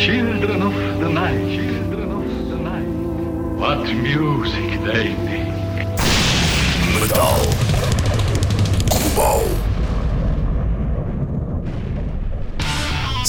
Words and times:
Children 0.00 0.62
of 0.62 0.72
the 0.98 1.10
night, 1.10 1.54
children 1.54 2.10
of 2.10 2.48
the 2.48 2.56
night. 2.56 2.88
What 3.60 3.84
music 3.92 4.80
they 4.80 5.14
make. 5.26 5.86
Metal. 6.94 7.36
Kubał. 8.88 9.59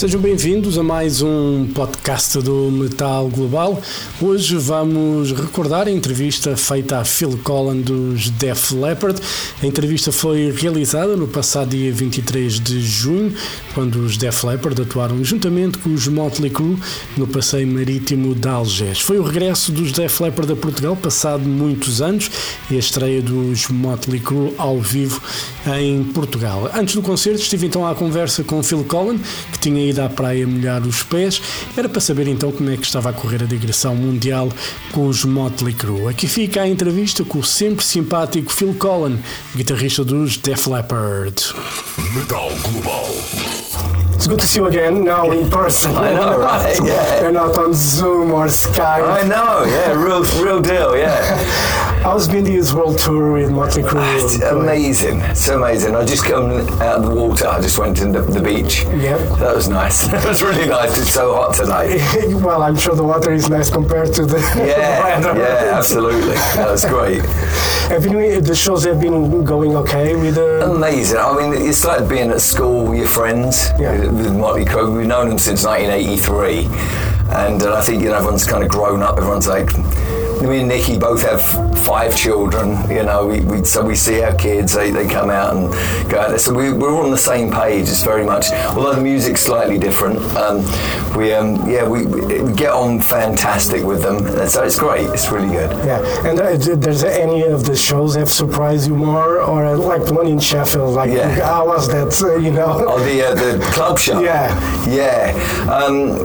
Sejam 0.01 0.19
bem-vindos 0.19 0.79
a 0.79 0.83
mais 0.83 1.21
um 1.21 1.67
podcast 1.75 2.39
do 2.39 2.71
Metal 2.71 3.29
Global. 3.29 3.79
Hoje 4.19 4.55
vamos 4.55 5.31
recordar 5.31 5.87
a 5.87 5.91
entrevista 5.91 6.57
feita 6.57 6.97
a 6.97 7.05
Phil 7.05 7.39
Collen 7.43 7.83
dos 7.83 8.31
Def 8.31 8.71
Leppard. 8.71 9.21
A 9.61 9.65
entrevista 9.67 10.11
foi 10.11 10.49
realizada 10.49 11.15
no 11.15 11.27
passado 11.27 11.69
dia 11.69 11.93
23 11.93 12.59
de 12.59 12.81
junho, 12.81 13.31
quando 13.75 13.97
os 13.97 14.17
Def 14.17 14.43
Leppard 14.43 14.81
atuaram 14.81 15.23
juntamente 15.23 15.77
com 15.77 15.93
os 15.93 16.07
Motley 16.07 16.49
Crue 16.49 16.79
no 17.15 17.27
passeio 17.27 17.67
marítimo 17.67 18.33
de 18.33 18.47
Algés. 18.47 19.01
Foi 19.01 19.19
o 19.19 19.23
regresso 19.23 19.71
dos 19.71 19.91
Def 19.91 20.19
Leppard 20.19 20.51
a 20.51 20.55
Portugal, 20.55 20.95
passado 20.95 21.47
muitos 21.47 22.01
anos, 22.01 22.31
e 22.71 22.75
a 22.75 22.79
estreia 22.79 23.21
dos 23.21 23.67
Motley 23.67 24.19
Crue 24.19 24.51
ao 24.57 24.79
vivo 24.79 25.21
em 25.79 26.03
Portugal. 26.05 26.71
Antes 26.73 26.95
do 26.95 27.03
concerto 27.03 27.39
estive 27.39 27.67
então 27.67 27.85
à 27.85 27.93
conversa 27.93 28.43
com 28.43 28.63
Phil 28.63 28.83
Collen, 28.83 29.21
que 29.51 29.59
tinha 29.59 29.90
ido 29.91 30.01
à 30.01 30.09
praia 30.09 30.47
molhar 30.47 30.81
os 30.81 31.03
pés. 31.03 31.41
Era 31.77 31.87
para 31.87 32.01
saber 32.01 32.27
então 32.27 32.51
como 32.51 32.69
é 32.69 32.77
que 32.77 32.85
estava 32.85 33.09
a 33.09 33.13
correr 33.13 33.43
a 33.43 33.45
digressão 33.45 33.95
mundial 33.95 34.49
com 34.91 35.07
os 35.07 35.23
Motley 35.23 35.73
Crue. 35.73 36.07
Aqui 36.07 36.27
fica 36.27 36.61
a 36.61 36.67
entrevista 36.67 37.23
com 37.23 37.39
o 37.39 37.43
sempre 37.43 37.85
simpático 37.85 38.51
Phil 38.51 38.73
Collen, 38.73 39.19
guitarrista 39.55 40.03
dos 40.03 40.37
Def 40.37 40.67
Leppard. 40.67 41.53
Metal 42.15 42.49
Global. 42.63 43.09
It's 44.15 44.27
good 44.27 44.39
to 44.39 44.45
see 44.45 44.59
you 44.59 44.67
again 44.67 45.03
now 45.03 45.31
in 45.31 45.49
person. 45.49 45.95
I 45.95 46.13
know, 46.13 46.37
right? 46.37 46.77
Yeah. 46.83 47.21
You're 47.21 47.31
not 47.31 47.57
on 47.57 47.73
Zoom 47.73 48.31
or 48.31 48.45
Skype. 48.47 49.03
I 49.03 49.23
know, 49.27 49.65
yeah, 49.65 49.93
real, 49.93 50.23
real 50.43 50.61
deal, 50.61 50.95
yeah. 50.95 51.87
How's 52.01 52.27
been 52.27 52.43
this 52.43 52.73
world 52.73 52.97
tour 52.97 53.31
with 53.33 53.51
Motley 53.51 53.83
Crue? 53.83 54.01
It's 54.23 54.41
amazing, 54.41 55.19
it's 55.21 55.47
amazing. 55.49 55.95
I 55.95 56.03
just 56.03 56.25
come 56.25 56.49
out 56.81 56.97
of 56.99 57.05
the 57.05 57.13
water. 57.13 57.47
I 57.47 57.61
just 57.61 57.77
went 57.77 57.95
to 57.97 58.05
the, 58.05 58.21
the 58.21 58.41
beach. 58.41 58.83
Yeah. 58.85 59.17
That 59.37 59.55
was 59.55 59.67
nice. 59.69 60.07
it 60.11 60.25
was 60.27 60.41
really 60.41 60.67
nice. 60.67 60.97
It's 60.97 61.13
so 61.13 61.33
hot 61.35 61.55
tonight. 61.55 61.99
well, 62.43 62.63
I'm 62.63 62.75
sure 62.75 62.95
the 62.95 63.03
water 63.03 63.31
is 63.31 63.49
nice 63.51 63.69
compared 63.69 64.13
to 64.15 64.25
the 64.25 64.39
Yeah, 64.57 65.19
weather. 65.21 65.39
yeah, 65.39 65.77
absolutely. 65.77 66.33
That 66.55 66.71
was 66.71 66.85
great. 66.85 67.21
Have 67.91 68.03
been, 68.03 68.43
the 68.43 68.55
shows 68.55 68.83
have 68.85 68.99
been 68.99 69.43
going 69.45 69.75
okay 69.77 70.15
with 70.15 70.35
the. 70.35 70.71
Amazing. 70.71 71.19
I 71.19 71.35
mean, 71.49 71.53
it's 71.69 71.85
like 71.85 72.09
being 72.09 72.31
at 72.31 72.41
school 72.41 72.87
with 72.87 72.97
your 72.97 73.07
friends 73.07 73.69
Yeah. 73.79 73.91
with, 73.99 74.13
with 74.17 74.35
Motley 74.35 74.65
Crue. 74.65 74.97
We've 74.97 75.05
known 75.07 75.29
them 75.29 75.37
since 75.37 75.63
1983, 75.65 76.65
and 77.37 77.61
uh, 77.61 77.75
I 77.77 77.81
think 77.81 78.01
you 78.01 78.09
know 78.09 78.15
everyone's 78.15 78.45
kind 78.45 78.63
of 78.63 78.69
grown 78.69 79.03
up. 79.03 79.17
Everyone's 79.17 79.47
like. 79.47 79.69
Me 80.41 80.59
and 80.59 80.67
Nikki 80.67 80.97
both 80.97 81.21
have 81.21 81.41
five 81.79 82.15
children, 82.15 82.89
you 82.89 83.03
know, 83.03 83.27
we, 83.27 83.41
we, 83.41 83.63
so 83.63 83.83
we 83.85 83.95
see 83.95 84.21
our 84.21 84.33
kids, 84.35 84.73
they, 84.73 84.89
they 84.91 85.07
come 85.07 85.29
out 85.29 85.55
and 85.55 85.71
go 86.09 86.19
out 86.19 86.29
there. 86.29 86.37
So 86.39 86.53
we, 86.53 86.73
we're 86.73 86.91
all 86.91 87.03
on 87.05 87.11
the 87.11 87.17
same 87.17 87.51
page, 87.51 87.87
it's 87.89 88.03
very 88.03 88.25
much, 88.25 88.51
although 88.51 88.93
the 88.95 89.01
music's 89.01 89.41
slightly 89.41 89.77
different, 89.77 90.17
um, 90.35 90.57
we, 91.15 91.33
um, 91.33 91.69
yeah, 91.69 91.87
we, 91.87 92.05
we 92.05 92.53
get 92.53 92.71
on 92.71 92.99
fantastic 92.99 93.83
with 93.83 94.01
them, 94.01 94.19
so 94.47 94.63
it's 94.63 94.79
great, 94.79 95.07
it's 95.09 95.29
really 95.31 95.49
good. 95.49 95.71
Yeah, 95.85 95.99
and 96.27 96.39
uh, 96.39 96.57
does 96.75 97.03
any 97.03 97.43
of 97.43 97.65
the 97.65 97.75
shows 97.75 98.15
have 98.15 98.29
surprised 98.29 98.87
you 98.87 98.95
more, 98.95 99.41
or 99.41 99.65
uh, 99.65 99.77
like 99.77 100.05
the 100.05 100.13
one 100.13 100.27
in 100.27 100.39
Sheffield? 100.39 100.95
Like, 100.95 101.11
Yeah. 101.11 101.29
how 101.45 101.67
was 101.67 101.87
that? 101.89 102.21
Uh, 102.21 102.35
you 102.37 102.51
know. 102.51 102.83
Oh, 102.87 102.99
the 103.03 103.27
uh, 103.27 103.35
the 103.35 103.63
club 103.71 103.99
show. 103.99 104.21
Yeah. 104.21 104.49
yeah. 104.87 105.33
Um, 105.71 106.17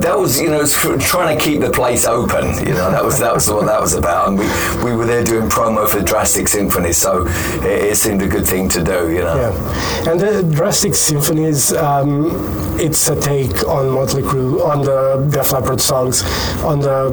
that 0.00 0.16
was 0.16 0.40
you 0.40 0.48
know 0.48 0.60
it's 0.60 0.72
trying 1.08 1.36
to 1.36 1.44
keep 1.44 1.60
the 1.60 1.70
place 1.70 2.06
open. 2.06 2.46
You 2.66 2.74
know 2.74 2.90
that 2.90 3.04
was 3.04 3.18
that 3.18 3.33
was 3.34 3.50
what 3.50 3.66
that 3.66 3.80
was 3.80 3.94
about, 3.94 4.28
and 4.28 4.38
we, 4.38 4.46
we 4.84 4.96
were 4.96 5.06
there 5.06 5.24
doing 5.24 5.48
promo 5.48 5.88
for 5.88 6.00
Drastic 6.00 6.48
Symphony, 6.48 6.92
so 6.92 7.26
it, 7.62 7.90
it 7.92 7.96
seemed 7.96 8.22
a 8.22 8.28
good 8.28 8.46
thing 8.46 8.68
to 8.70 8.82
do. 8.82 9.10
You 9.10 9.22
know. 9.22 9.36
Yeah, 9.36 10.10
and 10.10 10.20
the 10.20 10.42
Drastic 10.54 10.94
Symphonies, 10.94 11.72
um, 11.72 12.30
it's 12.78 13.08
a 13.08 13.20
take 13.20 13.66
on 13.66 13.90
Motley 13.90 14.22
Crue, 14.22 14.64
on 14.64 14.82
the 14.82 15.28
Def 15.30 15.52
Leppard 15.52 15.80
songs, 15.80 16.22
on 16.62 16.80
the 16.80 17.10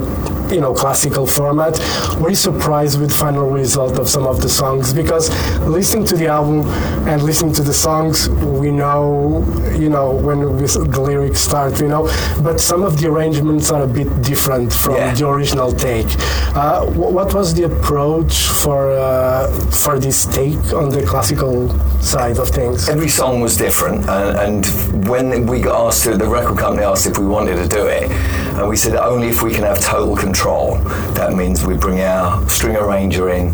you 0.54 0.62
know 0.62 0.74
classical 0.74 1.26
format. 1.26 1.80
Were 2.20 2.30
you 2.30 2.36
surprised 2.36 3.00
with 3.00 3.10
the 3.10 3.16
final 3.16 3.50
result 3.50 3.98
of 4.00 4.10
some 4.10 4.28
of 4.28 4.42
the 4.42 4.50
songs? 4.50 4.94
Because 4.94 5.30
listening 5.62 6.06
to 6.08 6.16
the 6.16 6.28
album 6.28 6.68
and 7.08 7.24
listening 7.24 7.54
to 7.54 7.64
the 7.64 7.74
songs, 7.74 8.30
we 8.30 8.72
know 8.72 9.44
you 9.78 9.90
know 9.90 10.12
when 10.12 10.40
we, 10.58 10.66
the 10.68 11.02
lyrics 11.02 11.42
start, 11.42 11.80
you 11.80 11.88
know, 11.88 12.04
but 12.44 12.60
some 12.60 12.84
of 12.84 13.00
the 13.00 13.08
arrangements 13.10 13.72
are 13.72 13.84
a 13.84 13.88
bit 13.88 14.22
different 14.22 14.72
from 14.74 14.96
Yeah. 14.96 15.14
the 15.14 15.28
original 15.28 15.72
take. 15.72 16.11
Uh, 16.54 16.86
what 16.92 17.34
was 17.34 17.54
the 17.54 17.64
approach 17.64 18.48
for 18.48 18.92
uh, 18.92 19.48
for 19.72 20.00
this 20.00 20.26
take 20.26 20.74
on 20.74 20.90
the 20.90 21.02
classical 21.06 21.70
side 22.02 22.38
of 22.38 22.50
things? 22.50 22.90
Every 22.90 23.08
song 23.08 23.40
was 23.40 23.56
different, 23.56 24.08
and, 24.10 24.38
and 24.38 25.08
when 25.08 25.46
we 25.48 25.62
got 25.62 25.88
asked 25.88 26.04
to, 26.04 26.18
the 26.18 26.28
record 26.28 26.58
company 26.58 26.86
asked 26.86 27.08
if 27.08 27.18
we 27.18 27.26
wanted 27.26 27.56
to 27.56 27.68
do 27.68 27.88
it, 27.88 28.12
and 28.58 28.68
we 28.68 28.76
said 28.76 28.96
only 28.96 29.30
if 29.30 29.42
we 29.42 29.52
can 29.54 29.64
have 29.64 29.80
total 29.80 30.16
control. 30.16 30.78
That 31.14 31.34
means 31.34 31.66
we 31.66 31.78
bring 31.78 32.02
our 32.02 32.48
string 32.50 32.76
arranger 32.76 33.30
in, 33.30 33.54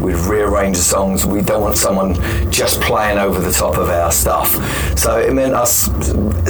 we 0.00 0.14
rearrange 0.14 0.76
the 0.76 0.82
songs. 0.82 1.24
We 1.24 1.40
don't 1.40 1.62
want 1.62 1.76
someone 1.76 2.14
just 2.50 2.80
playing 2.80 3.18
over 3.18 3.40
the 3.40 3.52
top 3.52 3.76
of 3.76 3.88
our 3.88 4.12
stuff. 4.12 4.50
So 4.98 5.18
it 5.18 5.32
meant 5.32 5.54
us, 5.54 5.84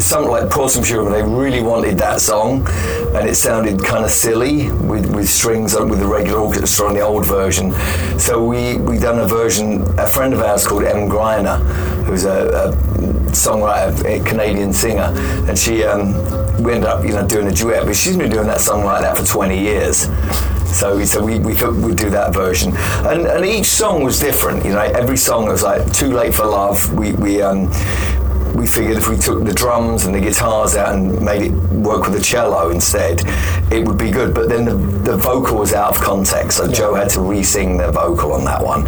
something 0.05 0.31
like 0.31 0.53
Some 0.53 0.85
Sugar, 0.85 1.11
they 1.11 1.23
really 1.23 1.63
wanted 1.63 1.99
that 1.99 2.21
song, 2.21 2.67
and 3.15 3.29
it 3.29 3.35
sounded 3.37 3.83
kind 3.83 4.05
of 4.05 4.11
silly 4.11 4.71
with, 4.73 5.15
with 5.15 5.29
strings 5.29 5.75
on 5.75 5.89
with 5.89 6.01
the 6.01 6.07
regular 6.07 6.41
orchestra 6.41 6.87
on 6.87 6.95
the 6.95 7.01
old 7.01 7.25
version. 7.25 7.73
So 8.19 8.45
we 8.45 8.79
we 8.79 8.99
done 8.99 9.19
a 9.19 9.27
version. 9.27 9.83
A 9.99 10.07
friend 10.07 10.35
of 10.35 10.41
ours 10.41 10.67
called 10.67 10.83
Emm 10.83 11.09
Gryner, 11.09 11.59
who's 12.05 12.25
a, 12.25 12.49
a 12.49 12.73
songwriter, 13.33 14.05
a 14.05 14.25
Canadian 14.25 14.73
singer, 14.73 15.13
and 15.49 15.59
she 15.59 15.85
um, 15.85 16.13
we 16.63 16.73
ended 16.73 16.89
up 16.89 17.05
you 17.05 17.13
know 17.13 17.27
doing 17.27 17.47
a 17.47 17.53
duet. 17.53 17.85
But 17.85 17.97
she's 17.97 18.17
been 18.17 18.31
doing 18.31 18.47
that 18.47 18.61
song 18.61 18.85
like 18.85 19.03
that 19.03 19.17
for 19.17 19.25
20 19.25 19.59
years. 19.59 20.07
So, 20.67 21.05
so 21.05 21.25
we, 21.25 21.39
we 21.39 21.55
thought 21.55 21.75
we'd 21.75 21.97
do 21.97 22.11
that 22.11 22.35
version, 22.35 22.77
and, 22.77 23.27
and 23.27 23.45
each 23.47 23.67
song 23.67 24.03
was 24.03 24.19
different. 24.19 24.65
You 24.65 24.73
know, 24.73 24.81
every 24.81 25.17
song 25.17 25.47
was 25.47 25.63
like 25.63 25.91
"Too 25.93 26.13
Late 26.13 26.35
for 26.35 26.45
Love." 26.45 26.93
We 26.93 27.13
we 27.13 27.41
um, 27.41 27.71
we 28.57 28.67
figured 28.67 28.97
if 28.97 29.09
we 29.09 29.17
took 29.17 29.45
the 29.45 29.53
drums 29.53 30.07
and 30.07 30.15
the 30.15 30.21
guitars 30.21 30.77
out 30.77 30.95
and 30.95 31.21
made 31.21 31.43
it 31.43 31.53
work 31.53 32.05
with 32.05 32.15
the 32.15 32.21
cello 32.21 32.71
instead, 32.71 33.23
it 33.71 33.87
would 33.87 33.99
be 33.99 34.11
good. 34.11 34.35
But 34.35 34.49
then 34.49 34.65
the, 34.65 34.75
the 35.11 35.17
vocal 35.17 35.59
was 35.59 35.73
out 35.73 35.97
of 35.97 36.03
context, 36.03 36.57
so 36.59 36.67
Joe 36.67 36.95
had 36.95 37.11
to 37.11 37.21
re-sing 37.21 37.77
the 37.77 37.91
vocal 37.91 38.33
on 38.33 38.45
that 38.45 38.63
one. 38.65 38.85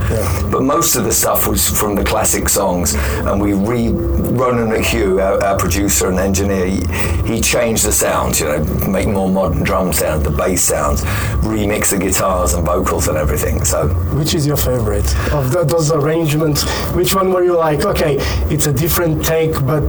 But 0.50 0.62
most 0.62 0.96
of 0.96 1.04
the 1.04 1.12
stuff 1.12 1.46
was 1.46 1.68
from 1.68 1.94
the 1.94 2.04
classic 2.04 2.48
songs, 2.48 2.94
and 2.94 3.40
we 3.40 3.52
re 3.52 3.88
Ronan 3.88 4.68
McHugh, 4.68 5.22
our, 5.22 5.42
our 5.42 5.58
producer 5.58 6.08
and 6.08 6.18
engineer, 6.18 6.66
he, 6.66 6.84
he 7.26 7.40
changed 7.40 7.84
the 7.84 7.92
sound. 7.92 8.38
You 8.40 8.46
know, 8.46 8.64
make 8.88 9.08
more 9.08 9.28
modern 9.28 9.62
drum 9.64 9.92
sound, 9.92 10.24
the 10.24 10.30
bass 10.30 10.62
sounds, 10.62 11.02
remix 11.42 11.90
the 11.90 11.98
guitars 11.98 12.54
and 12.54 12.64
vocals 12.64 13.08
and 13.08 13.16
everything. 13.16 13.64
So 13.64 13.88
Which 14.16 14.34
is 14.34 14.46
your 14.46 14.56
favorite 14.56 15.06
of 15.32 15.52
the, 15.52 15.64
those 15.64 15.90
arrangements? 15.92 16.64
Which 16.94 17.14
one 17.14 17.32
were 17.32 17.44
you 17.44 17.56
like, 17.56 17.84
okay, 17.84 18.16
it's 18.50 18.66
a 18.66 18.72
different 18.72 19.24
take, 19.24 19.54
but 19.62 19.84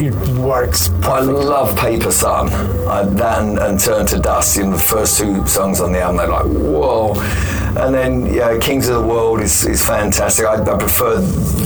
it 0.00 0.14
works 0.38 0.90
I 1.02 1.20
love 1.20 1.76
Paper 1.76 2.10
Sun. 2.10 2.48
I, 2.88 3.04
that 3.04 3.42
and, 3.42 3.58
and 3.58 3.78
Turn 3.78 4.06
to 4.06 4.18
Dust, 4.18 4.56
you 4.56 4.64
know, 4.64 4.72
the 4.72 4.78
first 4.78 5.18
two 5.18 5.46
songs 5.46 5.80
on 5.80 5.92
the 5.92 6.00
album, 6.00 6.16
they're 6.18 6.28
like, 6.28 6.46
whoa. 6.46 7.14
And 7.82 7.92
then 7.94 8.32
yeah, 8.32 8.56
Kings 8.58 8.88
of 8.88 9.02
the 9.02 9.06
World 9.08 9.40
is, 9.40 9.64
is 9.66 9.82
fantastic. 9.84 10.46
I, 10.46 10.54
I 10.62 10.78
prefer 10.78 11.16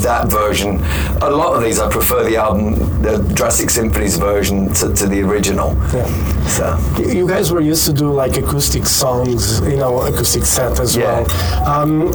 that 0.01 0.29
version. 0.29 0.77
A 1.21 1.31
lot 1.31 1.55
of 1.57 1.63
these, 1.63 1.79
I 1.79 1.91
prefer 1.91 2.25
the 2.25 2.37
album, 2.37 2.75
the 3.03 3.19
Drastic 3.35 3.69
Symphonies 3.71 4.17
version 4.17 4.73
to, 4.75 4.95
to 4.95 5.07
the 5.07 5.21
original. 5.23 5.75
Yeah. 5.93 6.07
So, 6.47 6.79
You- 7.03 7.29
guys 7.29 7.53
were 7.53 7.61
used 7.61 7.85
to 7.87 7.93
do 7.93 8.11
like 8.13 8.37
acoustic 8.39 8.87
songs, 8.87 9.61
you 9.61 9.77
know, 9.77 10.01
acoustic 10.03 10.45
set 10.45 10.81
as 10.81 10.97
Yeah. 10.97 11.05
well. 11.23 11.69
Um, 11.69 12.07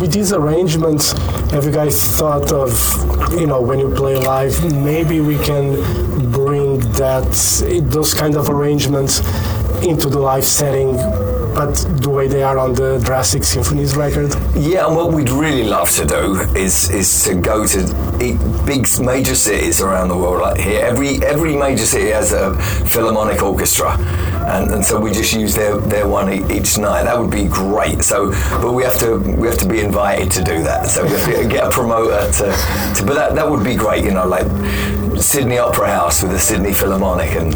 with 0.00 0.12
these 0.12 0.32
arrangements, 0.32 1.12
have 1.50 1.64
you 1.64 1.72
guys 1.72 1.96
thought 2.18 2.52
of, 2.52 2.70
you 3.38 3.46
know, 3.46 3.60
when 3.60 3.78
you 3.80 3.88
play 3.90 4.16
live, 4.16 4.54
maybe 4.74 5.20
we 5.20 5.38
can 5.38 5.74
bring 6.30 6.78
that 7.02 7.26
those 7.90 8.14
kind 8.14 8.36
of 8.36 8.48
arrangements 8.48 9.20
into 9.82 10.08
the 10.08 10.18
live 10.18 10.44
setting, 10.44 10.96
but 11.54 11.74
the 12.02 12.10
way 12.10 12.26
they 12.26 12.42
are 12.42 12.58
on 12.58 12.74
the 12.74 12.98
Drastic 13.04 13.44
Symphonies 13.44 13.96
record? 13.96 14.34
Yeah, 14.56 14.86
and 14.86 14.96
what 14.96 15.12
we'd 15.12 15.30
really 15.30 15.64
love 15.64 15.90
to 15.92 16.04
do 16.04 16.40
is 16.56 16.90
is 16.90 17.24
to 17.24 17.34
go 17.34 17.66
to 17.66 17.78
big 18.66 18.86
major 19.00 19.34
cities 19.34 19.80
around 19.80 20.08
the 20.08 20.16
world. 20.16 20.40
Like 20.40 20.60
here, 20.60 20.84
every 20.84 21.22
every 21.24 21.56
major 21.56 21.86
city 21.86 22.10
has 22.10 22.32
a 22.32 22.54
philharmonic 22.86 23.42
orchestra, 23.42 23.96
and, 24.52 24.70
and 24.72 24.84
so 24.84 25.00
we 25.00 25.12
just 25.12 25.32
use 25.32 25.54
their, 25.54 25.78
their 25.78 26.08
one 26.08 26.28
each 26.50 26.76
night. 26.78 27.04
That 27.04 27.18
would 27.18 27.30
be 27.30 27.46
great. 27.46 28.02
So, 28.02 28.30
but 28.60 28.72
we 28.72 28.82
have 28.82 28.98
to 28.98 29.18
we 29.18 29.46
have 29.46 29.58
to 29.58 29.68
be 29.68 29.80
invited 29.80 30.32
to 30.32 30.42
do 30.42 30.62
that. 30.64 30.86
So 30.86 31.04
we 31.04 31.10
have 31.10 31.24
to 31.24 31.48
get 31.48 31.66
a 31.66 31.70
promoter 31.70 32.30
to, 32.32 32.44
to 32.96 33.04
but 33.06 33.14
that 33.14 33.34
that 33.36 33.48
would 33.48 33.64
be 33.64 33.76
great. 33.76 34.04
You 34.04 34.12
know, 34.12 34.26
like 34.26 34.46
Sydney 35.20 35.58
Opera 35.58 35.88
House 35.88 36.22
with 36.22 36.32
the 36.32 36.38
Sydney 36.38 36.72
Philharmonic 36.72 37.30
and. 37.36 37.54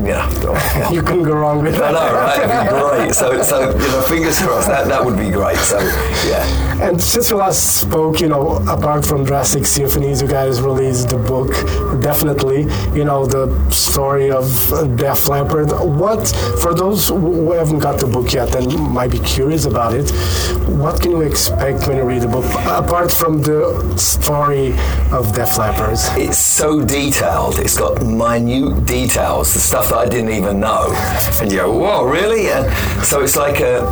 Know, 0.00 0.56
You 0.90 1.02
couldn't 1.02 1.24
go 1.24 1.34
wrong 1.34 1.62
with 1.62 1.74
I 1.76 1.78
that. 1.78 1.92
know, 1.92 2.14
right? 2.14 2.38
It'd 2.38 2.50
be 2.64 3.04
great. 3.06 3.14
So, 3.14 3.42
so 3.42 3.70
you 3.70 3.88
know, 3.88 4.02
fingers 4.02 4.40
crossed. 4.40 4.68
That 4.68 4.88
that 4.88 5.04
would 5.04 5.16
be 5.18 5.30
great. 5.30 5.56
So, 5.58 5.78
yeah. 6.26 6.71
And 6.82 7.00
since 7.00 7.30
we 7.30 7.38
last 7.38 7.80
spoke, 7.80 8.20
you 8.20 8.28
know, 8.28 8.56
apart 8.68 9.06
from 9.06 9.22
Drastic 9.24 9.66
Symphonies, 9.66 10.20
you 10.20 10.26
guys 10.26 10.60
released 10.60 11.10
the 11.10 11.16
book, 11.16 11.52
definitely, 12.02 12.62
you 12.92 13.04
know, 13.04 13.24
the 13.24 13.70
story 13.70 14.32
of 14.32 14.46
Def 14.96 15.28
Leppard. 15.28 15.70
What, 15.70 16.26
for 16.60 16.74
those 16.74 17.08
who 17.08 17.52
haven't 17.52 17.78
got 17.78 18.00
the 18.00 18.08
book 18.08 18.32
yet 18.32 18.56
and 18.56 18.76
might 18.90 19.12
be 19.12 19.20
curious 19.20 19.64
about 19.64 19.94
it, 19.94 20.10
what 20.68 21.00
can 21.00 21.12
you 21.12 21.20
expect 21.20 21.86
when 21.86 21.98
you 21.98 22.02
read 22.02 22.22
the 22.22 22.26
book, 22.26 22.46
apart 22.66 23.12
from 23.12 23.42
the 23.42 23.96
story 23.96 24.72
of 25.12 25.32
Def 25.36 25.56
Leppard? 25.56 25.98
It's 26.18 26.36
so 26.36 26.84
detailed. 26.84 27.60
It's 27.60 27.78
got 27.78 28.02
minute 28.04 28.86
details, 28.86 29.54
the 29.54 29.60
stuff 29.60 29.90
that 29.90 29.98
I 29.98 30.06
didn't 30.06 30.30
even 30.30 30.58
know. 30.58 30.92
And 31.40 31.52
you 31.52 31.58
go, 31.58 31.78
whoa, 31.78 32.04
really? 32.04 32.50
And 32.50 32.68
so 33.06 33.22
it's 33.22 33.36
like 33.36 33.60
a 33.60 33.86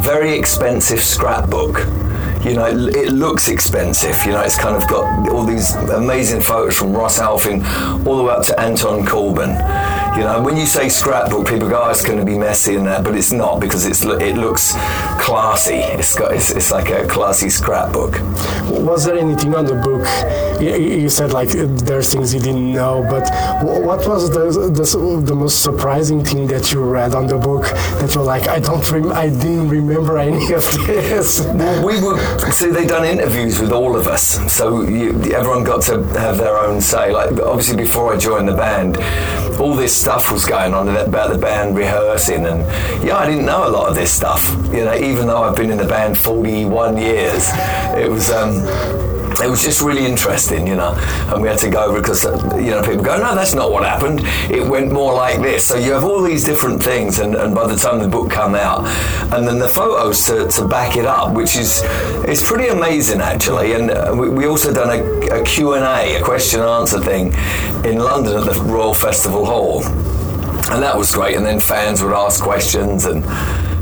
very 0.00 0.36
expensive 0.36 1.00
scrapbook. 1.04 1.86
You 2.46 2.54
know, 2.54 2.66
it, 2.66 3.10
looks 3.10 3.48
expensive. 3.48 4.24
You 4.24 4.30
know, 4.30 4.40
it's 4.40 4.56
kind 4.56 4.76
of 4.76 4.88
got 4.88 5.28
all 5.30 5.44
these 5.44 5.74
amazing 5.74 6.40
photos 6.40 6.76
from 6.76 6.92
Ross 6.92 7.18
Halfin 7.18 7.66
all 8.06 8.16
the 8.16 8.22
way 8.22 8.32
up 8.32 8.44
to 8.44 8.60
Anton 8.60 9.04
Corbijn. 9.04 9.56
You 10.16 10.22
know, 10.22 10.40
when 10.40 10.56
you 10.56 10.64
say 10.64 10.88
scrapbook, 10.88 11.48
people 11.48 11.68
go, 11.68 11.82
"Oh, 11.82 11.90
it's 11.90 12.02
going 12.02 12.20
to 12.20 12.24
be 12.24 12.38
messy 12.38 12.76
and 12.76 12.86
that," 12.86 13.02
but 13.02 13.16
it's 13.16 13.32
not 13.32 13.58
because 13.58 13.84
it's 13.84 14.02
it 14.02 14.36
looks 14.36 14.74
classy. 15.18 15.74
It's 15.74 16.14
got 16.14 16.32
it's, 16.34 16.50
it's 16.50 16.70
like 16.70 16.90
a 16.90 17.06
classy 17.06 17.48
scrapbook. 17.48 18.20
Was 18.70 19.04
there 19.04 19.18
anything 19.18 19.54
on 19.54 19.64
the 19.66 19.74
book? 19.74 20.06
You, 20.60 20.76
you 21.02 21.08
said 21.08 21.32
like 21.32 21.48
there's 21.50 22.12
things 22.12 22.32
you 22.34 22.40
didn't 22.40 22.72
know, 22.72 23.06
but 23.10 23.28
what 23.62 24.06
was 24.06 24.30
the, 24.30 24.50
the 24.70 25.22
the 25.24 25.34
most 25.34 25.62
surprising 25.62 26.24
thing 26.24 26.46
that 26.48 26.72
you 26.72 26.82
read 26.82 27.14
on 27.14 27.26
the 27.26 27.38
book 27.38 27.64
that 28.00 28.14
you're 28.14 28.24
like, 28.24 28.48
I 28.48 28.60
don't, 28.60 28.88
rem- 28.90 29.12
I 29.12 29.28
didn't 29.28 29.68
remember 29.68 30.18
any 30.18 30.52
of 30.52 30.64
this. 30.86 31.40
we 31.84 32.00
were 32.02 32.18
see 32.52 32.70
they 32.70 32.86
done 32.86 33.04
interviews 33.04 33.60
with 33.60 33.72
all 33.72 33.96
of 33.96 34.06
us 34.06 34.22
so 34.52 34.82
you, 34.82 35.10
everyone 35.34 35.62
got 35.64 35.82
to 35.82 36.02
have 36.18 36.38
their 36.38 36.56
own 36.56 36.80
say 36.80 37.12
like 37.12 37.30
obviously 37.40 37.76
before 37.76 38.14
i 38.14 38.16
joined 38.16 38.48
the 38.48 38.54
band 38.54 38.96
all 39.60 39.74
this 39.74 39.94
stuff 39.94 40.30
was 40.30 40.46
going 40.46 40.72
on 40.72 40.88
about 40.88 41.30
the 41.30 41.38
band 41.38 41.76
rehearsing 41.76 42.46
and 42.46 42.60
yeah 43.04 43.16
i 43.16 43.26
didn't 43.26 43.44
know 43.44 43.68
a 43.68 43.70
lot 43.70 43.88
of 43.88 43.94
this 43.94 44.10
stuff 44.10 44.48
you 44.72 44.84
know 44.84 44.94
even 45.06 45.26
though 45.26 45.42
i've 45.42 45.56
been 45.56 45.70
in 45.70 45.78
the 45.78 45.86
band 45.86 46.16
41 46.16 46.96
years 46.98 47.50
it 47.96 48.10
was 48.10 48.30
um 48.30 48.62
it 49.40 49.50
was 49.50 49.62
just 49.62 49.82
really 49.82 50.06
interesting, 50.06 50.66
you 50.66 50.76
know, 50.76 50.94
and 51.28 51.42
we 51.42 51.48
had 51.48 51.58
to 51.58 51.68
go 51.68 51.84
over 51.84 52.00
because, 52.00 52.24
uh, 52.24 52.56
you 52.56 52.70
know, 52.70 52.82
people 52.82 53.04
go, 53.04 53.18
no, 53.18 53.34
that's 53.34 53.52
not 53.52 53.70
what 53.70 53.84
happened. 53.84 54.20
It 54.50 54.66
went 54.66 54.90
more 54.90 55.12
like 55.12 55.42
this. 55.42 55.66
So 55.66 55.76
you 55.76 55.92
have 55.92 56.04
all 56.04 56.22
these 56.22 56.44
different 56.44 56.82
things, 56.82 57.18
and, 57.18 57.34
and 57.34 57.54
by 57.54 57.66
the 57.66 57.76
time 57.76 58.00
the 58.00 58.08
book 58.08 58.30
come 58.30 58.54
out, 58.54 58.86
and 59.34 59.46
then 59.46 59.58
the 59.58 59.68
photos 59.68 60.24
to, 60.26 60.48
to 60.48 60.66
back 60.66 60.96
it 60.96 61.04
up, 61.04 61.34
which 61.34 61.56
is 61.56 61.82
it's 62.24 62.42
pretty 62.42 62.68
amazing 62.68 63.20
actually. 63.20 63.74
And 63.74 63.90
uh, 63.90 64.14
we, 64.18 64.30
we 64.30 64.46
also 64.46 64.72
done 64.72 64.88
a, 64.88 65.40
a 65.40 65.44
Q&A, 65.44 66.16
a 66.16 66.22
question 66.22 66.60
and 66.60 66.68
answer 66.70 67.00
thing 67.00 67.34
in 67.84 67.98
London 67.98 68.38
at 68.38 68.46
the 68.46 68.60
Royal 68.62 68.94
Festival 68.94 69.44
Hall, 69.44 69.84
and 69.84 70.82
that 70.82 70.96
was 70.96 71.14
great. 71.14 71.36
And 71.36 71.44
then 71.44 71.60
fans 71.60 72.02
would 72.02 72.14
ask 72.14 72.42
questions 72.42 73.04
and. 73.04 73.22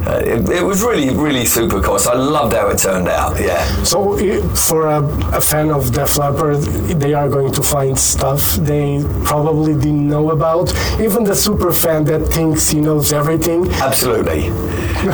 Uh, 0.06 0.20
it, 0.24 0.48
it 0.50 0.62
was 0.62 0.82
really, 0.82 1.14
really 1.14 1.44
super 1.46 1.80
cool. 1.80 1.98
So 1.98 2.12
I 2.12 2.16
loved 2.16 2.52
how 2.52 2.68
it 2.68 2.78
turned 2.78 3.08
out. 3.08 3.40
Yeah. 3.40 3.64
So, 3.84 4.16
for 4.54 4.86
a, 4.86 5.02
a 5.34 5.40
fan 5.40 5.70
of 5.70 5.92
Def 5.92 6.16
Leppard, 6.18 6.60
they 7.00 7.14
are 7.14 7.28
going 7.28 7.52
to 7.52 7.62
find 7.62 7.98
stuff 7.98 8.54
they 8.56 9.02
probably 9.24 9.74
didn't 9.74 10.08
know 10.08 10.30
about. 10.30 10.72
Even 11.00 11.24
the 11.24 11.34
super 11.34 11.72
fan 11.72 12.04
that 12.04 12.26
thinks 12.28 12.68
he 12.70 12.80
knows 12.80 13.12
everything. 13.12 13.70
Absolutely, 13.74 14.50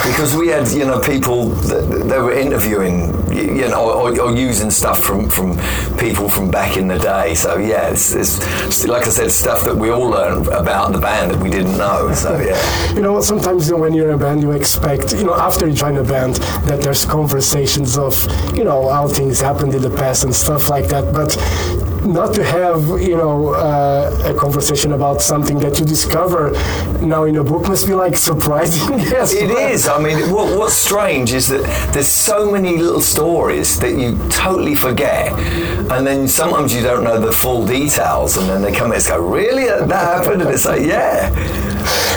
because 0.08 0.34
we 0.36 0.48
had 0.48 0.68
you 0.68 0.84
know 0.84 1.00
people 1.00 1.46
that, 1.70 1.82
that 2.08 2.20
were 2.20 2.32
interviewing 2.32 3.14
you 3.32 3.68
know 3.68 3.90
or, 3.90 4.20
or 4.20 4.36
using 4.36 4.70
stuff 4.70 5.00
from 5.00 5.28
from 5.28 5.56
people 5.98 6.28
from 6.28 6.50
back 6.50 6.76
in 6.76 6.88
the 6.88 6.98
day. 6.98 7.34
So 7.34 7.58
yeah, 7.58 7.90
it's, 7.90 8.14
it's 8.14 8.86
like 8.86 9.06
I 9.06 9.10
said, 9.10 9.30
stuff 9.30 9.64
that 9.64 9.76
we 9.76 9.90
all 9.90 10.08
learned 10.08 10.48
about 10.48 10.92
the 10.92 10.98
band 10.98 11.30
that 11.30 11.40
we 11.40 11.50
didn't 11.50 11.76
know. 11.76 12.12
So 12.14 12.38
yeah, 12.40 12.60
You 12.94 13.02
know, 13.02 13.20
sometimes 13.20 13.68
you 13.68 13.74
know, 13.74 13.82
when 13.82 13.92
you're 13.94 14.08
in 14.08 14.14
a 14.14 14.18
band, 14.18 14.42
you 14.42 14.50
expect, 14.52 14.79
you 15.12 15.24
know, 15.24 15.34
after 15.34 15.66
you 15.66 15.74
join 15.74 15.96
a 15.98 16.04
band, 16.04 16.36
that 16.66 16.80
there's 16.82 17.04
conversations 17.04 17.98
of, 17.98 18.14
you 18.56 18.64
know, 18.64 18.88
how 18.88 19.06
things 19.08 19.40
happened 19.40 19.74
in 19.74 19.82
the 19.82 19.90
past 19.90 20.24
and 20.24 20.34
stuff 20.34 20.68
like 20.68 20.88
that. 20.88 21.12
But 21.12 21.36
not 22.04 22.34
to 22.34 22.44
have, 22.44 22.82
you 23.00 23.16
know, 23.16 23.54
uh, 23.54 24.32
a 24.32 24.34
conversation 24.34 24.92
about 24.92 25.20
something 25.20 25.58
that 25.60 25.78
you 25.78 25.84
discover 25.84 26.52
now 27.00 27.24
in 27.24 27.36
a 27.36 27.44
book 27.44 27.68
must 27.68 27.86
be 27.86 27.94
like 27.94 28.16
surprising. 28.16 28.98
yes, 28.98 29.32
it 29.32 29.50
is. 29.50 29.88
I 29.88 30.00
mean, 30.02 30.30
what, 30.30 30.56
what's 30.58 30.74
strange 30.74 31.32
is 31.32 31.48
that 31.48 31.62
there's 31.92 32.08
so 32.08 32.50
many 32.50 32.76
little 32.76 33.00
stories 33.00 33.78
that 33.80 33.92
you 33.96 34.16
totally 34.28 34.74
forget, 34.74 35.32
and 35.90 36.06
then 36.06 36.28
sometimes 36.28 36.74
you 36.74 36.82
don't 36.82 37.04
know 37.04 37.20
the 37.20 37.32
full 37.32 37.66
details, 37.66 38.36
and 38.36 38.48
then 38.48 38.62
they 38.62 38.72
come 38.72 38.92
and 38.92 39.04
go, 39.04 39.20
"Really, 39.20 39.64
that 39.66 39.90
happened?" 39.90 40.42
And 40.42 40.50
it's 40.50 40.64
like, 40.64 40.82
"Yeah." 40.82 41.30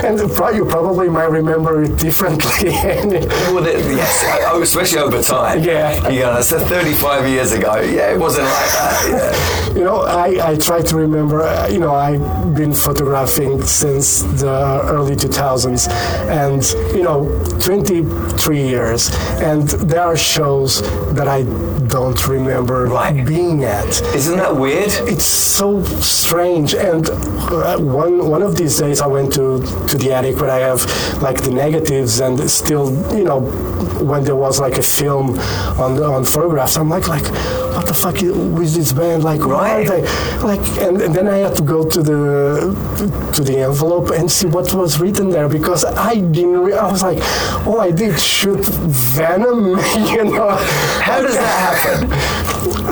And 0.03 0.19
you 0.19 0.65
probably 0.65 1.07
might 1.07 1.29
remember 1.29 1.83
it 1.83 1.97
differently. 1.97 2.71
Well, 3.53 3.65
it, 3.67 3.79
yes, 3.95 4.23
oh, 4.47 4.61
especially 4.61 4.99
over 4.99 5.21
time. 5.21 5.63
Yeah. 5.63 6.09
You 6.09 6.21
know, 6.21 6.41
so 6.41 6.59
35 6.59 7.27
years 7.27 7.51
ago, 7.51 7.79
yeah, 7.79 8.11
it 8.13 8.19
wasn't 8.19 8.45
like 8.45 8.71
that. 8.71 9.72
Yeah. 9.72 9.72
You 9.75 9.83
know, 9.83 10.01
I, 10.01 10.51
I 10.51 10.55
try 10.55 10.81
to 10.83 10.95
remember, 10.95 11.41
uh, 11.41 11.67
you 11.67 11.79
know, 11.79 11.95
I've 11.95 12.53
been 12.53 12.73
photographing 12.73 13.61
since 13.63 14.21
the 14.21 14.81
early 14.85 15.15
2000s 15.15 15.89
and, 16.29 16.63
you 16.95 17.01
know, 17.03 17.25
23 17.59 18.61
years. 18.67 19.09
And 19.41 19.67
there 19.67 20.01
are 20.01 20.15
shows 20.15 20.81
that 21.15 21.27
I 21.27 21.43
don't 21.87 22.27
remember 22.27 22.85
Right. 22.85 23.25
being 23.25 23.63
at. 23.63 23.87
Isn't 24.15 24.37
that 24.37 24.55
weird? 24.55 24.91
It's 25.07 25.25
so 25.25 25.83
strange. 26.01 26.75
And 26.75 27.09
uh, 27.09 27.77
one 27.79 28.29
one 28.29 28.41
of 28.41 28.55
these 28.55 28.77
days, 28.77 29.01
I 29.01 29.07
went 29.07 29.33
to 29.33 29.59
to 29.89 29.97
the 29.97 30.11
attic 30.13 30.37
where 30.39 30.49
I 30.49 30.59
have 30.59 30.81
like 31.21 31.41
the 31.43 31.51
negatives 31.51 32.19
and 32.19 32.39
still, 32.49 32.87
you 33.15 33.23
know, 33.23 33.41
when 34.09 34.23
there 34.23 34.35
was 34.35 34.59
like 34.59 34.77
a 34.77 34.83
film 34.83 35.37
on 35.79 35.95
the, 35.95 36.05
on 36.05 36.25
photographs, 36.25 36.77
I'm 36.77 36.89
like 36.89 37.07
like, 37.07 37.27
what 37.75 37.85
the 37.87 37.93
fuck 37.93 38.21
is 38.23 38.31
with 38.35 38.73
this 38.73 38.91
band? 38.93 39.23
Like, 39.23 39.41
why 39.63 39.79
are 39.79 39.85
they 39.85 40.01
like? 40.43 40.65
And, 40.85 41.01
and 41.01 41.15
then 41.15 41.27
I 41.27 41.37
had 41.37 41.55
to 41.55 41.63
go 41.63 41.87
to 41.89 42.03
the 42.03 42.19
to 43.35 43.41
the 43.41 43.59
envelope 43.59 44.09
and 44.11 44.29
see 44.29 44.47
what 44.47 44.73
was 44.73 44.99
written 44.99 45.29
there 45.29 45.47
because 45.47 45.85
I 45.85 46.15
didn't. 46.15 46.59
Re- 46.65 46.73
I 46.73 46.91
was 46.91 47.01
like, 47.01 47.19
oh, 47.65 47.79
I 47.79 47.91
did 47.91 48.19
shoot 48.19 48.65
Venom, 48.65 49.59
you 50.13 50.23
know. 50.25 50.49
How 51.07 51.21
does 51.21 51.35
that 51.35 51.55
happen? 51.67 52.11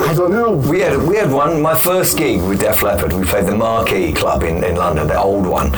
I 0.09 0.13
don't 0.13 0.31
know. 0.31 0.51
We 0.71 0.79
had 0.79 0.97
we 1.09 1.17
had 1.17 1.29
one. 1.29 1.61
My 1.61 1.77
first 1.77 2.17
gig 2.17 2.41
with 2.41 2.61
Def 2.61 2.81
Leppard, 2.81 3.11
we 3.11 3.23
played 3.25 3.47
the 3.47 3.55
Marquee 3.55 4.13
Club 4.13 4.43
in, 4.43 4.63
in 4.63 4.75
London, 4.75 5.07
the 5.07 5.19
old 5.19 5.45
one. 5.45 5.75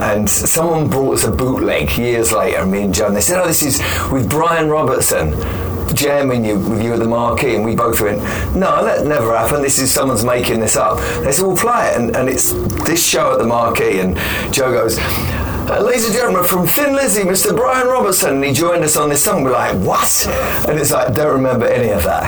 And 0.00 0.28
someone 0.28 0.88
brought 0.88 1.14
us 1.14 1.24
a 1.24 1.30
bootleg 1.30 1.96
years 1.96 2.32
later, 2.32 2.66
me 2.66 2.82
and 2.82 2.94
John. 2.94 3.14
They 3.14 3.20
said, 3.20 3.40
"Oh, 3.40 3.46
this 3.46 3.62
is 3.62 3.76
with 4.10 4.28
Brian 4.28 4.68
Robertson." 4.68 5.67
Jamming 5.94 6.44
you 6.44 6.58
with 6.58 6.82
you 6.82 6.92
at 6.92 6.98
the 6.98 7.08
marquee, 7.08 7.54
and 7.54 7.64
we 7.64 7.74
both 7.74 8.00
went, 8.00 8.20
"No, 8.54 8.84
that 8.84 9.06
never 9.06 9.36
happened. 9.36 9.64
This 9.64 9.78
is 9.78 9.90
someone's 9.90 10.24
making 10.24 10.60
this 10.60 10.76
up." 10.76 10.98
They 11.22 11.32
said, 11.32 11.46
"We'll 11.46 11.56
play 11.56 11.90
it," 11.90 11.96
and, 11.98 12.16
and 12.16 12.28
it's 12.28 12.52
this 12.84 13.04
show 13.04 13.32
at 13.32 13.38
the 13.38 13.46
marquee, 13.46 14.00
and 14.00 14.16
Joe 14.52 14.72
goes, 14.72 14.98
uh, 15.70 15.82
ladies 15.82 16.06
and 16.06 16.14
gentlemen, 16.14 16.44
from 16.44 16.66
Thin 16.66 16.94
Lizzy, 16.94 17.24
Mr. 17.24 17.54
Brian 17.54 17.86
Robertson, 17.88 18.36
and 18.36 18.44
he 18.44 18.54
joined 18.54 18.82
us 18.84 18.96
on 18.96 19.10
this 19.10 19.22
song. 19.22 19.44
We're 19.44 19.52
like, 19.52 19.76
what? 19.76 20.26
And 20.66 20.78
it's 20.78 20.90
like, 20.90 21.12
don't 21.14 21.34
remember 21.34 21.66
any 21.66 21.90
of 21.90 22.02
that. 22.04 22.24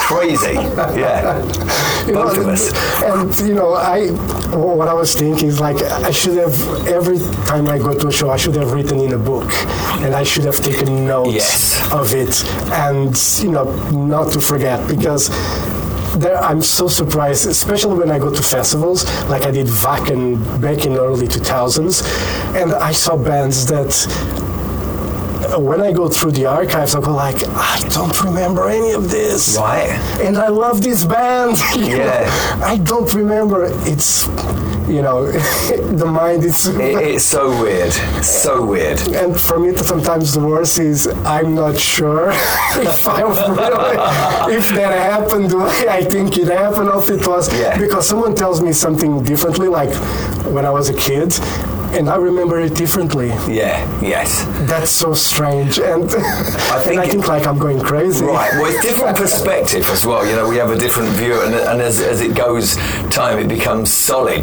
Crazy. 0.00 0.52
Yeah. 0.52 1.42
You 2.04 2.12
know, 2.12 2.24
Both 2.24 2.36
of 2.36 2.48
us. 2.48 2.70
And 3.02 3.48
you 3.48 3.54
know, 3.54 3.72
I 3.72 4.08
what 4.54 4.88
I 4.88 4.92
was 4.92 5.14
thinking 5.14 5.48
is 5.48 5.58
like 5.58 5.80
I 5.82 6.10
should 6.10 6.36
have 6.36 6.86
every 6.86 7.18
time 7.46 7.66
I 7.66 7.78
go 7.78 7.98
to 7.98 8.08
a 8.08 8.12
show, 8.12 8.28
I 8.28 8.36
should 8.36 8.56
have 8.56 8.72
written 8.72 9.00
in 9.00 9.14
a 9.14 9.18
book, 9.18 9.48
and 10.04 10.14
I 10.14 10.22
should 10.22 10.44
have 10.44 10.60
taken 10.60 11.06
notes 11.06 11.32
Yes. 11.34 11.92
of 11.92 12.12
it, 12.14 12.44
and 12.72 13.16
you 13.42 13.50
know, 13.50 13.64
not 13.90 14.32
to 14.32 14.40
forget 14.40 14.86
because. 14.88 15.30
There, 16.14 16.38
I'm 16.38 16.62
so 16.62 16.86
surprised, 16.86 17.44
especially 17.48 17.98
when 17.98 18.08
I 18.08 18.20
go 18.20 18.30
to 18.32 18.40
festivals, 18.40 19.02
like 19.28 19.42
I 19.42 19.50
did 19.50 19.66
Wacken 19.66 20.38
back 20.60 20.84
in 20.84 20.92
early 20.96 21.26
2000s, 21.26 22.04
and 22.54 22.72
I 22.72 22.92
saw 22.92 23.16
bands 23.16 23.66
that 23.66 23.90
when 25.58 25.80
I 25.80 25.92
go 25.92 26.08
through 26.08 26.32
the 26.32 26.46
archives, 26.46 26.94
I 26.94 27.00
go 27.00 27.12
like, 27.14 27.36
I 27.48 27.78
don't 27.90 28.18
remember 28.22 28.68
any 28.68 28.92
of 28.92 29.10
this 29.10 29.56
Right. 29.58 29.90
and 30.22 30.36
I 30.38 30.48
love 30.48 30.82
this 30.82 31.04
band. 31.04 31.58
Yeah. 31.76 31.96
know. 32.58 32.64
I 32.66 32.78
don't 32.78 33.12
remember. 33.14 33.66
It's, 33.86 34.26
you 34.88 35.02
know, 35.02 35.26
the 36.02 36.06
mind 36.06 36.44
is. 36.44 36.66
It, 36.74 37.14
it's 37.14 37.24
so 37.24 37.50
weird. 37.62 37.92
So 38.22 38.64
weird. 38.64 39.00
and 39.22 39.38
for 39.40 39.58
me, 39.58 39.76
sometimes 39.76 40.32
the 40.34 40.40
worst 40.40 40.78
is 40.78 41.06
I'm 41.24 41.54
not 41.54 41.78
sure 41.78 42.30
if 42.90 43.06
I 43.06 43.20
really, 43.22 44.56
if 44.56 44.68
that 44.70 44.92
happened 45.12 45.50
the 45.50 45.58
way 45.58 45.88
I 45.88 46.02
think 46.04 46.36
it 46.38 46.48
happened, 46.48 46.88
or 46.88 46.98
if 47.02 47.08
it 47.10 47.26
was 47.26 47.52
Yeah. 47.52 47.78
because 47.78 48.06
someone 48.08 48.34
tells 48.34 48.60
me 48.60 48.72
something 48.72 49.22
differently. 49.22 49.68
Like 49.68 49.92
when 50.54 50.64
I 50.66 50.70
was 50.70 50.88
a 50.90 50.94
kid, 50.94 51.32
and 51.94 52.08
I 52.10 52.16
remember 52.16 52.58
it 52.60 52.74
differently. 52.74 53.28
Yeah, 53.48 53.78
yes. 54.00 54.44
That's 54.68 54.90
so 54.90 55.14
strange, 55.14 55.78
and 55.78 56.04
I 56.14 56.80
think 56.84 57.00
and 57.00 57.00
I 57.00 57.04
it- 57.14 57.26
like 57.28 57.46
I'm 57.46 57.58
going 57.58 57.80
crazy. 57.80 58.24
Right. 58.24 58.52
Well, 58.54 58.66
it's 58.72 58.82
different 58.84 59.16
perspective 59.24 59.84
as 59.90 60.04
well. 60.04 60.26
You 60.26 60.34
know, 60.36 60.48
we 60.48 60.56
have 60.56 60.70
a 60.70 60.76
different 60.78 61.10
view, 61.10 61.40
and, 61.42 61.54
and 61.54 61.80
as, 61.80 62.00
as 62.00 62.20
it 62.20 62.34
goes 62.34 62.76
time, 63.10 63.38
it 63.38 63.48
becomes 63.48 63.90
solid. 63.90 64.42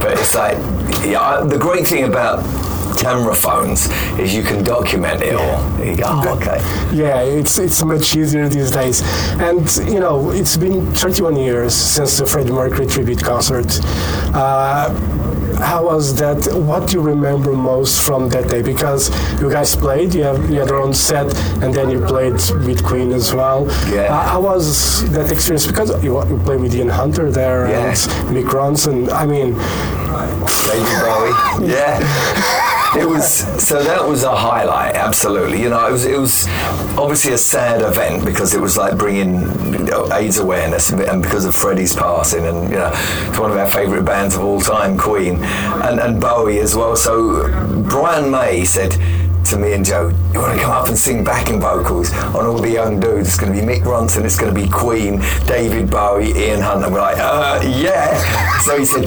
But 0.00 0.12
it's 0.18 0.34
like, 0.34 0.56
yeah. 1.04 1.20
I, 1.20 1.44
the 1.44 1.58
great 1.58 1.86
thing 1.86 2.04
about 2.04 2.42
camera 2.98 3.34
phones 3.34 3.88
is 4.18 4.34
you 4.34 4.42
can 4.42 4.62
document 4.64 5.22
it 5.22 5.34
all. 5.34 5.60
You 5.84 5.96
go, 5.96 6.04
oh, 6.06 6.36
okay. 6.36 6.58
Yeah, 6.96 7.20
it's 7.20 7.58
it's 7.58 7.82
much 7.84 8.14
easier 8.16 8.48
these 8.48 8.70
days, 8.70 9.02
and 9.40 9.64
you 9.92 10.00
know 10.00 10.30
it's 10.30 10.56
been 10.56 10.92
31 10.94 11.36
years 11.36 11.74
since 11.74 12.18
the 12.18 12.26
Freddie 12.26 12.52
Mercury 12.52 12.86
tribute 12.86 13.22
concert. 13.22 13.80
Uh, 14.34 14.90
how 15.58 15.84
was 15.84 16.14
that? 16.16 16.38
What 16.54 16.88
do 16.88 16.94
you 16.94 17.02
remember 17.02 17.52
most 17.52 18.00
from 18.04 18.28
that 18.30 18.48
day? 18.48 18.62
Because 18.62 19.10
you 19.40 19.50
guys 19.50 19.76
played, 19.76 20.12
you, 20.14 20.22
have, 20.24 20.50
you 20.50 20.58
had 20.58 20.68
your 20.68 20.80
own 20.82 20.92
set, 20.94 21.26
and 21.62 21.72
then 21.72 21.88
you 21.90 22.00
played 22.04 22.32
with 22.66 22.82
Queen 22.82 23.12
as 23.12 23.32
well. 23.32 23.66
Yeah. 23.92 24.12
Uh, 24.12 24.22
how 24.28 24.40
was 24.40 25.08
that 25.12 25.30
experience? 25.30 25.66
Because 25.66 25.90
you, 26.02 26.18
you 26.28 26.38
played 26.44 26.60
with 26.60 26.74
Ian 26.74 26.88
Hunter 26.88 27.30
there 27.30 27.68
Yeah. 27.68 27.88
and 27.88 27.96
Mick 28.34 28.48
Ronson. 28.50 29.12
I 29.12 29.24
mean, 29.26 29.52
David 30.66 30.98
Bowie. 31.04 31.68
Yeah. 31.70 32.68
It 32.94 33.08
was 33.08 33.26
so 33.62 33.82
that 33.82 34.06
was 34.06 34.22
a 34.22 34.34
highlight, 34.36 34.94
absolutely. 34.94 35.62
You 35.62 35.70
know, 35.70 35.88
it 35.88 35.92
was 35.92 36.04
it 36.04 36.18
was 36.18 36.46
obviously 36.98 37.32
a 37.32 37.38
sad 37.38 37.80
event 37.80 38.24
because 38.24 38.54
it 38.54 38.60
was 38.60 38.76
like 38.76 38.98
bringing 38.98 39.40
you 39.72 39.84
know, 39.84 40.12
AIDS 40.12 40.36
awareness 40.36 40.90
and 40.90 41.22
because 41.22 41.44
of 41.44 41.56
Freddie's 41.56 41.94
passing, 41.94 42.44
and 42.44 42.68
you 42.70 42.76
know, 42.76 42.90
it's 42.92 43.38
one 43.38 43.50
of 43.50 43.56
our 43.56 43.68
favourite 43.68 44.04
bands 44.04 44.34
of 44.34 44.42
all 44.42 44.60
time, 44.60 44.98
Queen, 44.98 45.42
and 45.42 46.00
and 46.00 46.20
Bowie 46.20 46.58
as 46.58 46.76
well. 46.76 46.94
So 46.94 47.48
Brian 47.88 48.30
May 48.30 48.64
said 48.64 48.92
to 49.52 49.58
me 49.58 49.74
and 49.74 49.84
Joe, 49.84 50.08
you 50.32 50.40
want 50.40 50.56
to 50.56 50.62
come 50.62 50.70
up 50.70 50.88
and 50.88 50.96
sing 50.96 51.22
backing 51.22 51.60
vocals 51.60 52.10
on 52.34 52.46
all 52.46 52.58
the 52.58 52.70
young 52.70 52.98
dudes? 52.98 53.28
It's 53.28 53.38
going 53.38 53.52
to 53.52 53.60
be 53.60 53.66
Mick 53.66 53.82
Ronson, 53.82 54.24
it's 54.24 54.38
going 54.38 54.54
to 54.54 54.58
be 54.58 54.66
Queen, 54.68 55.20
David 55.46 55.90
Bowie, 55.90 56.32
Ian 56.32 56.60
Hunt. 56.62 56.84
And 56.84 56.92
we're 56.92 57.00
like, 57.00 57.18
uh, 57.18 57.60
yeah. 57.62 58.58
So 58.60 58.78
he 58.78 58.86
said, 58.86 59.04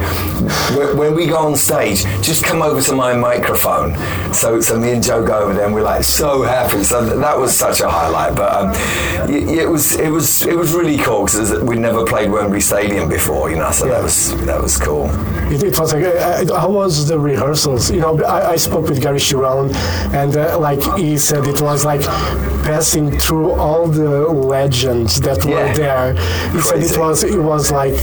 when 0.95 1.15
we 1.15 1.25
go 1.25 1.37
on 1.37 1.55
stage, 1.55 2.03
just 2.21 2.43
come 2.43 2.61
over 2.61 2.79
to 2.79 2.93
my 2.93 3.15
microphone. 3.15 3.95
So, 4.33 4.61
so 4.61 4.79
me 4.79 4.91
and 4.91 5.01
Joe 5.03 5.25
go 5.25 5.39
over 5.39 5.53
there, 5.53 5.65
and 5.65 5.73
we're 5.73 5.81
like 5.81 6.03
so 6.03 6.43
happy. 6.43 6.83
So 6.83 7.03
that 7.03 7.37
was 7.37 7.57
such 7.57 7.81
a 7.81 7.89
highlight. 7.89 8.35
But 8.35 8.53
um, 8.53 9.29
it 9.29 9.67
was, 9.67 9.95
it 9.95 10.09
was, 10.09 10.45
it 10.45 10.55
was 10.55 10.73
really 10.73 10.97
cool 10.97 11.25
because 11.25 11.59
we'd 11.63 11.79
never 11.79 12.05
played 12.05 12.29
Wembley 12.29 12.59
Stadium 12.59 13.09
before, 13.09 13.49
you 13.49 13.55
know. 13.55 13.71
So 13.71 13.87
that 13.87 14.03
was 14.03 14.35
that 14.45 14.61
was 14.61 14.77
cool. 14.77 15.09
It, 15.51 15.63
it 15.63 15.79
was 15.79 15.93
like, 15.93 16.03
uh, 16.03 16.09
uh, 16.09 16.59
how 16.59 16.69
was 16.69 17.07
the 17.07 17.17
rehearsals? 17.17 17.89
You 17.89 18.01
know, 18.01 18.21
I, 18.23 18.51
I 18.51 18.55
spoke 18.57 18.89
with 18.89 19.01
Gary 19.01 19.19
Cherone, 19.19 19.73
and 20.13 20.34
uh, 20.35 20.57
like 20.59 20.81
he 20.97 21.17
said, 21.17 21.45
it 21.47 21.61
was 21.61 21.85
like 21.85 22.01
passing 22.63 23.17
through 23.19 23.51
all 23.51 23.87
the 23.87 24.19
legends 24.27 25.19
that 25.21 25.43
Yeah. 25.45 25.51
were 25.55 25.73
there. 25.75 26.13
He 26.53 26.61
said 26.61 26.83
it 26.83 26.97
was, 26.97 27.23
it 27.23 27.39
was 27.41 27.71
like, 27.71 27.95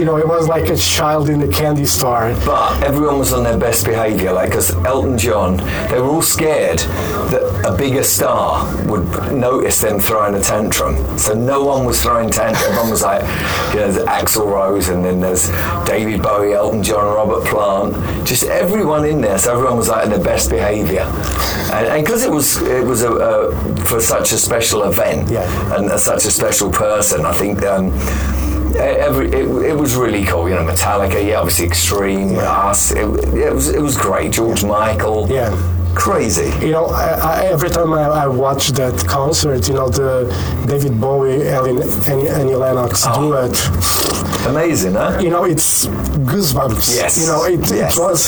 you 0.00 0.06
know, 0.06 0.16
it 0.16 0.26
was 0.26 0.48
like 0.48 0.70
a 0.70 0.76
child 0.76 1.28
in 1.28 1.42
a 1.42 1.48
candy 1.48 1.84
store. 1.84 2.34
But 2.46 2.82
everyone 2.82 3.18
was 3.18 3.34
on 3.34 3.44
their 3.44 3.58
best 3.58 3.84
behaviour, 3.84 4.32
like 4.32 4.48
because 4.48 4.70
Elton 4.86 5.18
John, 5.18 5.58
they 5.90 6.00
were 6.00 6.08
all 6.08 6.22
scared 6.22 6.78
that 6.78 7.42
a 7.70 7.76
bigger 7.76 8.02
star 8.02 8.64
would 8.86 9.04
notice 9.30 9.78
them 9.82 9.98
throwing 9.98 10.34
a 10.34 10.40
tantrum. 10.40 10.96
So 11.18 11.34
no 11.34 11.62
one 11.64 11.84
was 11.84 12.00
throwing 12.00 12.30
tantrums. 12.30 12.64
Everyone 12.66 12.90
was 12.90 13.02
like, 13.02 13.20
you 13.74 13.80
know, 13.80 13.92
there's 13.92 14.06
Axl 14.06 14.46
Rose, 14.46 14.88
and 14.88 15.04
then 15.04 15.20
there's 15.20 15.50
David 15.84 16.22
Bowie, 16.22 16.54
Elton 16.54 16.82
John, 16.82 17.04
Robert 17.14 17.44
Plant, 17.46 18.26
just 18.26 18.44
everyone 18.44 19.04
in 19.04 19.20
there. 19.20 19.38
So 19.38 19.52
everyone 19.52 19.76
was 19.76 19.88
like 19.90 20.04
in 20.04 20.10
their 20.10 20.24
best 20.24 20.48
behaviour, 20.48 21.02
and 21.74 22.02
because 22.02 22.24
it 22.24 22.30
was 22.30 22.56
it 22.62 22.86
was 22.86 23.02
a, 23.02 23.12
a 23.12 23.76
for 23.84 24.00
such 24.00 24.32
a 24.32 24.38
special 24.38 24.84
event 24.84 25.28
Yeah. 25.30 25.76
and 25.76 25.90
such 26.00 26.24
a 26.24 26.30
special 26.30 26.70
person, 26.70 27.26
I 27.26 27.32
think. 27.32 27.62
Um, 27.64 27.92
every 28.76 29.26
it, 29.28 29.46
it 29.70 29.76
was 29.76 29.94
really 29.96 30.24
cool. 30.24 30.48
You 30.48 30.54
know, 30.56 30.62
Metallica, 30.64 31.24
yeah, 31.26 31.38
obviously 31.40 31.66
Extreme, 31.66 32.38
us. 32.38 32.90
It, 32.92 33.04
it 33.34 33.52
was 33.54 33.68
it 33.70 33.80
was 33.82 33.96
great. 33.96 34.32
George 34.32 34.64
Michael, 34.64 35.28
Yeah. 35.28 35.50
crazy. 35.94 36.50
You 36.64 36.72
know, 36.72 36.86
I, 36.86 37.08
I, 37.32 37.44
every 37.46 37.68
time 37.70 37.92
I, 37.92 38.02
I 38.24 38.26
watch 38.28 38.68
that 38.80 39.04
concert, 39.06 39.66
you 39.68 39.74
know, 39.74 39.88
the 39.88 40.12
David 40.68 41.00
Bowie, 41.00 41.48
Ellen, 41.48 41.82
and 42.06 42.28
Annie 42.28 42.54
Lennox 42.54 43.04
Oh. 43.06 43.14
duet, 43.20 43.56
Amazing, 44.46 44.94
huh? 44.94 45.18
you 45.20 45.30
know, 45.30 45.44
it's 45.44 45.86
goosebumps. 46.32 46.96
Yes. 46.96 47.20
You 47.20 47.26
know, 47.26 47.44
it, 47.44 47.60
Yes. 47.70 47.96
it 47.96 48.00
was 48.00 48.20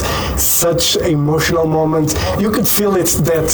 such 0.43 0.97
emotional 0.97 1.67
moment. 1.67 2.15
You 2.39 2.51
could 2.51 2.69
feel 2.69 2.97
it 2.97 3.07
that 3.25 3.51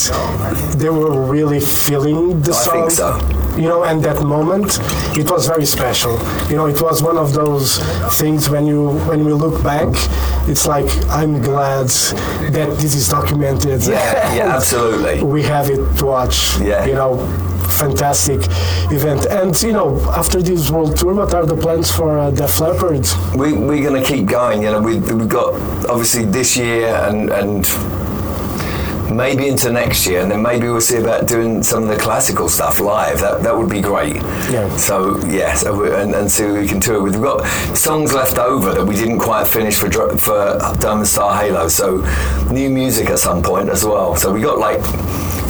they 0.78 0.88
were 0.90 1.12
really 1.34 1.60
feeling 1.60 2.40
the 2.42 2.50
I 2.52 2.54
song. 2.54 2.74
think 2.74 2.90
so. 2.90 3.10
You 3.58 3.68
know, 3.68 3.82
and 3.82 4.02
that 4.04 4.22
moment, 4.22 4.78
it 5.16 5.28
was 5.28 5.48
very 5.48 5.66
special. 5.66 6.12
You 6.48 6.56
know, 6.56 6.66
it 6.66 6.80
was 6.80 7.02
one 7.02 7.18
of 7.18 7.32
those 7.32 7.78
things 8.16 8.48
when 8.48 8.66
you 8.66 8.90
when 9.08 9.24
we 9.24 9.32
look 9.32 9.62
back, 9.64 9.88
it's 10.48 10.64
like 10.66 10.88
I'm 11.08 11.42
glad 11.42 11.88
that 11.88 12.78
this 12.78 12.94
is 12.94 13.08
documented. 13.08 13.84
Yeah, 13.84 14.34
yeah, 14.34 14.54
absolutely. 14.56 15.22
we 15.24 15.42
have 15.42 15.70
it 15.70 15.82
to 15.98 16.04
watch. 16.06 16.58
Yeah. 16.60 16.86
You 16.86 16.94
know, 16.94 17.16
fantastic 17.68 18.40
event. 18.92 19.26
And 19.26 19.60
you 19.62 19.72
know, 19.72 20.00
after 20.12 20.40
this 20.40 20.70
world 20.70 20.96
tour, 20.96 21.14
what 21.14 21.34
are 21.34 21.44
the 21.46 21.56
plans 21.56 21.90
for 21.90 22.18
uh, 22.18 22.30
Def 22.30 22.60
Leppard? 22.60 23.06
We 23.34 23.52
we're 23.54 23.82
gonna 23.82 24.04
keep 24.04 24.26
going. 24.26 24.62
You 24.62 24.70
know, 24.70 24.80
we 24.80 24.98
we've 24.98 25.28
got 25.28 25.54
obviously 25.88 26.24
this 26.26 26.56
year 26.56 26.94
and 27.08 27.30
and. 27.30 27.66
Maybe 29.10 29.48
into 29.48 29.72
next 29.72 30.06
year, 30.06 30.20
and 30.20 30.30
then 30.30 30.42
maybe 30.42 30.68
we'll 30.68 30.80
see 30.80 30.98
about 30.98 31.26
doing 31.26 31.62
some 31.62 31.82
of 31.82 31.88
the 31.88 31.96
classical 31.96 32.48
stuff 32.48 32.78
live. 32.78 33.20
That 33.20 33.42
that 33.42 33.56
would 33.56 33.70
be 33.70 33.80
great. 33.80 34.16
Yeah. 34.50 34.68
So 34.76 35.18
yeah, 35.26 35.54
so 35.54 35.80
we, 35.80 35.94
and, 35.94 36.14
and 36.14 36.30
see 36.30 36.44
who 36.44 36.54
we 36.54 36.66
can 36.66 36.80
tour 36.80 37.02
with. 37.02 37.14
We've 37.14 37.22
got 37.22 37.44
songs 37.76 38.12
left 38.12 38.38
over 38.38 38.74
that 38.74 38.84
we 38.84 38.94
didn't 38.94 39.18
quite 39.18 39.46
finish 39.46 39.78
for 39.78 39.90
for 40.18 40.58
Diamond 40.80 41.08
Star 41.08 41.36
Halo. 41.40 41.68
So 41.68 41.98
new 42.50 42.70
music 42.70 43.08
at 43.10 43.18
some 43.18 43.42
point 43.42 43.68
as 43.68 43.84
well. 43.84 44.16
So 44.16 44.32
we 44.32 44.40
got 44.40 44.58
like 44.58 44.80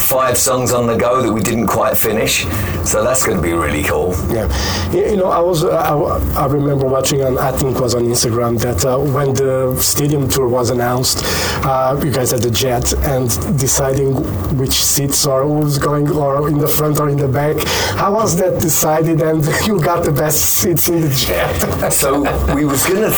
five 0.08 0.38
songs 0.38 0.72
on 0.72 0.86
the 0.86 0.96
go 0.96 1.22
that 1.22 1.32
we 1.32 1.42
didn't 1.42 1.66
quite 1.66 1.96
finish. 1.96 2.44
So 2.84 3.04
that's 3.04 3.24
going 3.24 3.36
to 3.36 3.42
be 3.42 3.52
really 3.52 3.82
cool. 3.82 4.14
Yeah, 4.30 4.48
you, 4.90 5.16
know, 5.16 5.26
I 5.26 5.40
was 5.40 5.64
uh, 5.64 5.70
I, 5.70 6.44
I 6.44 6.46
remember 6.46 6.86
watching 6.86 7.22
on 7.22 7.36
I 7.36 7.52
think 7.52 7.76
it 7.76 7.80
was 7.80 7.94
on 7.94 8.04
Instagram 8.04 8.58
that 8.60 8.84
uh, 8.86 8.98
when 8.98 9.34
the 9.34 9.78
stadium 9.80 10.28
tour 10.28 10.48
was 10.48 10.70
announced, 10.70 11.18
uh, 11.64 12.00
you 12.02 12.10
guys 12.10 12.30
had 12.30 12.40
the 12.40 12.50
jet 12.50 12.92
and 13.04 13.28
deciding 13.58 14.14
which 14.56 14.82
seats 14.82 15.26
or 15.26 15.42
who 15.42 15.54
was 15.66 15.76
going 15.78 16.08
or 16.10 16.48
in 16.48 16.58
the 16.58 16.68
front 16.68 16.98
or 17.00 17.10
in 17.10 17.18
the 17.18 17.28
back. 17.28 17.56
How 17.96 18.14
was 18.14 18.36
that 18.38 18.60
decided? 18.60 19.20
And 19.20 19.44
you 19.66 19.78
got 19.80 20.04
the 20.04 20.12
best 20.12 20.40
seats 20.40 20.88
in 20.88 21.02
the 21.02 21.14
jet. 21.14 21.54
So 21.98 22.20
we 22.54 22.64
was 22.64 22.86
going 22.86 23.02
to 23.02 23.14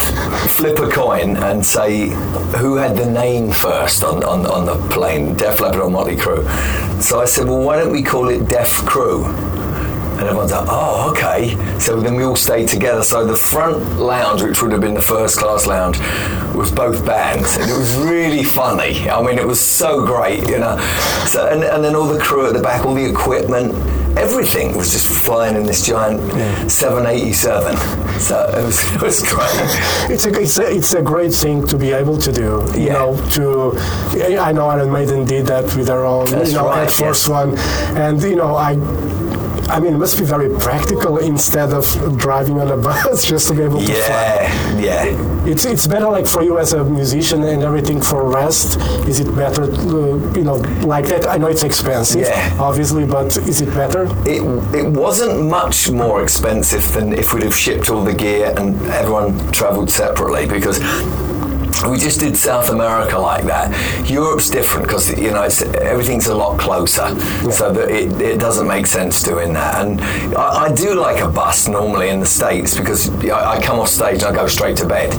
flip 0.49 0.79
a 0.79 0.89
coin 0.89 1.37
and 1.37 1.65
say 1.65 2.09
who 2.59 2.77
had 2.77 2.97
the 2.97 3.05
name 3.05 3.53
first 3.53 4.03
on, 4.03 4.25
on, 4.25 4.47
on 4.47 4.65
the 4.65 4.77
plane, 4.89 5.35
Def 5.35 5.61
Leppard 5.61 5.81
or 5.81 5.91
Motley 5.91 6.17
Crue. 6.17 6.45
So 7.01 7.21
I 7.21 7.25
said, 7.25 7.49
well, 7.49 7.61
why 7.61 7.79
don't 7.79 7.93
we 7.93 8.03
call 8.03 8.29
it 8.29 8.49
Deaf 8.49 8.85
Crew? 8.87 9.25
And 10.21 10.29
everyone's 10.29 10.53
like, 10.53 10.67
oh, 10.69 11.11
okay. 11.13 11.57
So 11.81 11.99
then 11.99 12.15
we 12.15 12.25
all 12.25 12.37
stayed 12.37 12.69
together. 12.69 13.03
So 13.03 13.25
the 13.27 13.37
front 13.37 13.97
lounge, 13.99 14.43
which 14.43 14.61
would 14.63 14.71
have 14.73 14.83
been 14.83 14.93
the 14.95 15.01
first 15.01 15.39
class 15.39 15.67
lounge, 15.67 15.99
was 16.55 16.71
both 16.71 17.07
bands. 17.07 17.57
And 17.57 17.71
it 17.71 17.77
was 17.79 17.97
really 17.97 18.43
funny. 18.45 19.09
I 19.09 19.23
mean, 19.23 19.39
it 19.39 19.47
was 19.47 19.59
so 19.61 20.05
great, 20.05 20.47
you 20.47 20.59
know. 20.59 20.77
So 21.27 21.47
And, 21.49 21.65
and 21.65 21.83
then 21.83 21.95
all 21.97 22.07
the 22.07 22.21
crew 22.21 22.47
at 22.47 22.53
the 22.53 22.61
back, 22.61 22.85
all 22.85 22.93
the 22.95 23.09
equipment, 23.09 23.73
everything 24.19 24.77
was 24.77 24.93
just 24.93 25.09
flying 25.09 25.57
in 25.57 25.65
this 25.65 25.87
giant 25.87 26.21
787. 26.71 27.77
So 28.21 28.37
it 28.59 28.63
was, 28.63 28.93
it 28.95 29.01
was 29.03 29.21
great. 29.23 30.11
It's 30.11 30.27
a, 30.27 30.31
it's 30.41 30.59
a 30.59 30.67
it's 30.77 30.93
a 30.95 31.01
great 31.03 31.33
thing 31.33 31.67
to 31.69 31.79
be 31.79 31.93
able 31.93 32.19
to 32.19 32.31
do. 32.33 32.63
You 32.75 32.87
Yeah. 32.89 32.93
know, 32.95 33.17
to 33.37 33.79
I 34.49 34.53
know 34.53 34.67
Iron 34.67 34.91
Maiden 34.93 35.25
did 35.25 35.47
that 35.47 35.65
with 35.77 35.87
their 35.87 36.05
own 36.05 36.27
That's 36.27 36.51
you 36.51 36.59
know 36.59 36.67
right, 36.67 36.83
Air 36.83 36.91
Force 36.91 37.23
yes. 37.23 37.29
One, 37.29 37.57
and 37.97 38.21
you 38.23 38.37
know 38.37 38.57
I. 38.57 38.77
I 39.71 39.79
mean, 39.81 39.95
it 39.95 39.99
must 39.99 40.19
be 40.19 40.25
very 40.25 40.51
practical 40.59 41.19
instead 41.19 41.73
of 41.73 41.85
driving 42.19 42.61
on 42.61 42.69
a 42.71 42.77
bus 42.89 43.25
just 43.25 43.49
to 43.49 43.55
be 43.55 43.63
able 43.63 43.81
to 43.81 43.87
fly. 43.87 44.25
Yeah, 44.79 45.05
yeah. 45.05 45.47
It's 45.47 45.65
it's 45.65 45.87
better 45.87 46.09
like 46.09 46.27
for 46.27 46.43
you 46.43 46.59
as 46.59 46.73
a 46.73 46.85
musician 46.85 47.43
and 47.45 47.63
everything 47.63 48.03
for 48.03 48.25
rest. 48.29 48.79
Is 49.09 49.21
it 49.21 49.35
better, 49.37 49.65
uh, 49.65 50.17
you 50.39 50.43
know, 50.45 50.57
like 50.95 51.07
that? 51.07 51.27
I 51.29 51.37
know 51.39 51.47
it's 51.49 51.63
expensive, 51.65 52.21
Yeah. 52.27 52.57
obviously, 52.59 53.07
but 53.07 53.37
is 53.37 53.61
it 53.61 53.73
better? 53.75 54.03
It, 54.29 54.43
it 54.75 54.87
wasn't 54.87 55.47
much 55.49 55.91
more 55.91 56.23
expensive 56.23 56.93
than 56.93 57.13
if 57.13 57.33
we'd 57.33 57.45
have 57.45 57.55
shipped 57.55 57.89
all 57.91 58.05
the 58.05 58.13
gear 58.15 58.53
and 58.59 58.75
everyone 59.01 59.39
travelled 59.53 59.91
separately 59.91 60.47
because 60.47 60.79
we 61.89 61.99
just 61.99 62.21
did 62.21 62.37
South 62.37 62.71
America 62.71 63.19
like 63.19 63.45
that. 63.45 63.71
Europe's 64.09 64.51
different 64.51 64.87
because 64.87 65.11
you 65.19 65.31
know 65.31 65.43
it's, 65.43 65.63
everything's 65.63 66.27
a 66.27 66.35
lot 66.35 66.59
closer, 66.59 67.09
so 67.51 67.73
that 67.73 67.91
it, 67.91 68.21
it 68.21 68.41
doesn't 68.41 68.67
make 68.67 68.87
sense 68.87 69.23
doing 69.23 69.53
that. 69.55 69.85
And 69.85 70.01
I, 70.37 70.65
I 70.65 70.73
do 70.73 70.95
like 70.95 71.23
a 71.23 71.29
bus 71.29 71.69
normally 71.69 72.09
in 72.09 72.21
the 72.21 72.27
states 72.27 72.77
because 72.77 73.09
I, 73.25 73.53
I 73.57 73.63
come 73.63 73.79
off 73.79 73.89
stage 73.89 74.23
and 74.23 74.25
I 74.25 74.35
go 74.35 74.47
straight 74.47 74.77
to 74.79 74.87
bed. 74.87 75.13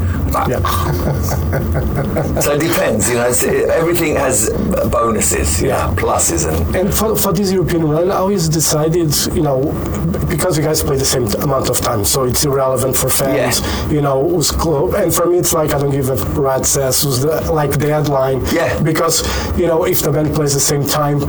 Yeah. 0.50 0.62
So 2.42 2.54
it 2.54 2.62
depends, 2.62 3.10
you 3.10 3.16
know. 3.16 3.28
It's, 3.28 3.44
everything 3.44 4.16
has 4.16 4.50
bonuses, 4.92 5.62
yeah, 5.62 5.68
Yeah. 5.70 5.96
pluses, 5.96 6.48
and 6.48 6.76
And 6.76 6.94
for, 6.94 7.16
for 7.16 7.34
this 7.34 7.52
European 7.52 7.88
run, 7.88 8.10
I 8.12 8.16
always 8.16 8.48
decided, 8.50 9.14
you 9.36 9.42
know, 9.42 9.58
because 10.30 10.58
you 10.58 10.64
guys 10.64 10.82
play 10.84 10.98
the 10.98 11.06
same 11.06 11.28
amount 11.44 11.70
of 11.70 11.80
time, 11.82 12.06
so 12.06 12.24
it's 12.26 12.44
irrelevant 12.46 12.96
for 12.98 13.10
fans, 13.10 13.62
you 13.92 14.02
know, 14.02 14.28
who's 14.28 14.52
close. 14.52 14.94
And 14.96 15.14
for 15.14 15.26
me, 15.28 15.38
it's 15.38 15.54
like 15.54 15.74
I 15.74 15.80
don't 15.80 15.92
give 15.92 16.10
a 16.10 16.16
rat's 16.40 16.76
ass 16.78 17.04
who's 17.04 17.20
the, 17.22 17.52
like 17.52 17.72
the 17.80 17.88
headline. 17.94 18.40
Yeah. 18.52 18.82
Because, 18.82 19.16
you 19.58 19.68
know, 19.68 19.84
if 19.84 20.02
the 20.02 20.12
band 20.12 20.34
plays 20.34 20.54
the 20.54 20.60
same 20.60 20.86
time, 20.86 21.20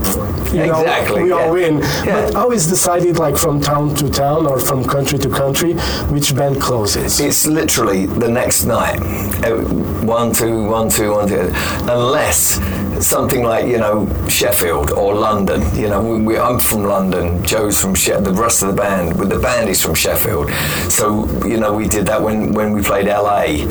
you 0.52 0.66
know, 0.66 0.80
Exactly, 0.80 1.22
we 1.24 1.28
yeah. 1.30 1.34
all 1.36 1.52
win. 1.52 1.78
Yeah. 1.78 2.04
But 2.26 2.36
I 2.36 2.40
always 2.42 2.66
decided, 2.66 3.18
like, 3.18 3.36
from 3.36 3.60
town 3.60 3.94
to 3.96 4.08
town 4.10 4.46
or 4.46 4.58
from 4.58 4.84
country 4.84 5.18
to 5.18 5.28
country, 5.28 5.72
which 6.14 6.34
band 6.34 6.60
closes. 6.60 7.20
it's 7.20 7.46
literally 7.46 8.06
the 8.06 8.28
next 8.28 8.64
night. 8.64 8.91
Uh, 9.44 9.82
One, 10.02 10.32
two, 10.32 10.64
one, 10.68 10.88
two, 10.88 11.12
one, 11.12 11.28
two. 11.28 11.50
Unless 11.88 12.58
something 13.00 13.42
like 13.42 13.66
you 13.66 13.78
know 13.78 14.08
Sheffield 14.28 14.90
or 14.92 15.14
London. 15.14 15.62
You 15.74 15.88
know, 15.88 16.02
we, 16.02 16.22
we, 16.22 16.38
I'm 16.38 16.58
from 16.58 16.84
London. 16.84 17.42
Joe's 17.44 17.80
from 17.80 17.94
Sheffield. 17.94 18.24
The 18.24 18.40
rest 18.40 18.62
of 18.62 18.68
the 18.68 18.74
band, 18.74 19.18
with 19.18 19.30
the 19.30 19.38
band, 19.38 19.68
is 19.68 19.80
from 19.82 19.94
Sheffield. 19.94 20.50
So 20.90 21.26
you 21.44 21.58
know, 21.58 21.72
we 21.72 21.88
did 21.88 22.06
that 22.06 22.20
when 22.22 22.52
when 22.52 22.72
we 22.72 22.82
played 22.82 23.06
LA. 23.06 23.66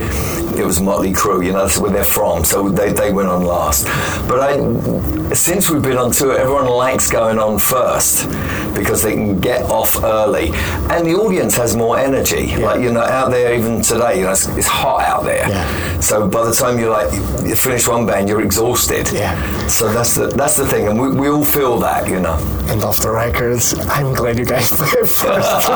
It 0.51 0.65
was 0.65 0.81
Motley 0.81 1.13
Crue. 1.13 1.45
You 1.45 1.53
know, 1.53 1.65
that's 1.65 1.77
where 1.77 1.91
they're 1.91 2.03
from. 2.03 2.43
So 2.43 2.69
they, 2.69 2.91
they 2.91 3.11
went 3.11 3.29
on 3.29 3.43
last. 3.43 3.85
But 4.27 4.39
I, 4.41 5.33
since 5.33 5.69
we've 5.69 5.81
been 5.81 5.97
on 5.97 6.11
tour, 6.11 6.37
everyone 6.37 6.67
likes 6.67 7.09
going 7.09 7.39
on 7.39 7.57
first 7.57 8.27
because 8.75 9.01
they 9.01 9.13
can 9.13 9.39
get 9.39 9.63
off 9.63 10.03
early, 10.03 10.49
and 10.89 11.05
the 11.05 11.15
audience 11.15 11.55
has 11.55 11.75
more 11.75 11.97
energy. 11.97 12.55
Like 12.57 12.81
you 12.81 12.91
know, 12.91 13.01
out 13.01 13.31
there 13.31 13.55
even 13.57 13.81
today, 13.81 14.19
you 14.19 14.25
know, 14.25 14.31
it's, 14.31 14.47
it's 14.47 14.67
hot 14.67 15.03
out 15.03 15.23
there. 15.23 15.47
Yeah. 15.49 15.99
So 15.99 16.27
by 16.27 16.43
the 16.45 16.53
time 16.53 16.79
you 16.79 16.89
like 16.89 17.11
you 17.45 17.55
finish 17.55 17.87
one 17.87 18.05
band, 18.05 18.27
you're 18.29 18.41
exhausted. 18.41 19.10
Yeah. 19.11 19.67
So 19.67 19.91
that's 19.91 20.15
the 20.15 20.27
that's 20.27 20.55
the 20.55 20.65
thing, 20.65 20.87
and 20.87 20.99
we, 20.99 21.11
we 21.11 21.29
all 21.29 21.43
feel 21.43 21.79
that, 21.79 22.07
you 22.07 22.19
know. 22.19 22.37
And 22.69 22.83
off 22.83 22.97
the 22.97 23.11
records, 23.11 23.73
I'm 23.87 24.13
glad 24.13 24.37
you 24.37 24.45
guys 24.45 24.71
played 24.75 25.07
first. 25.07 25.69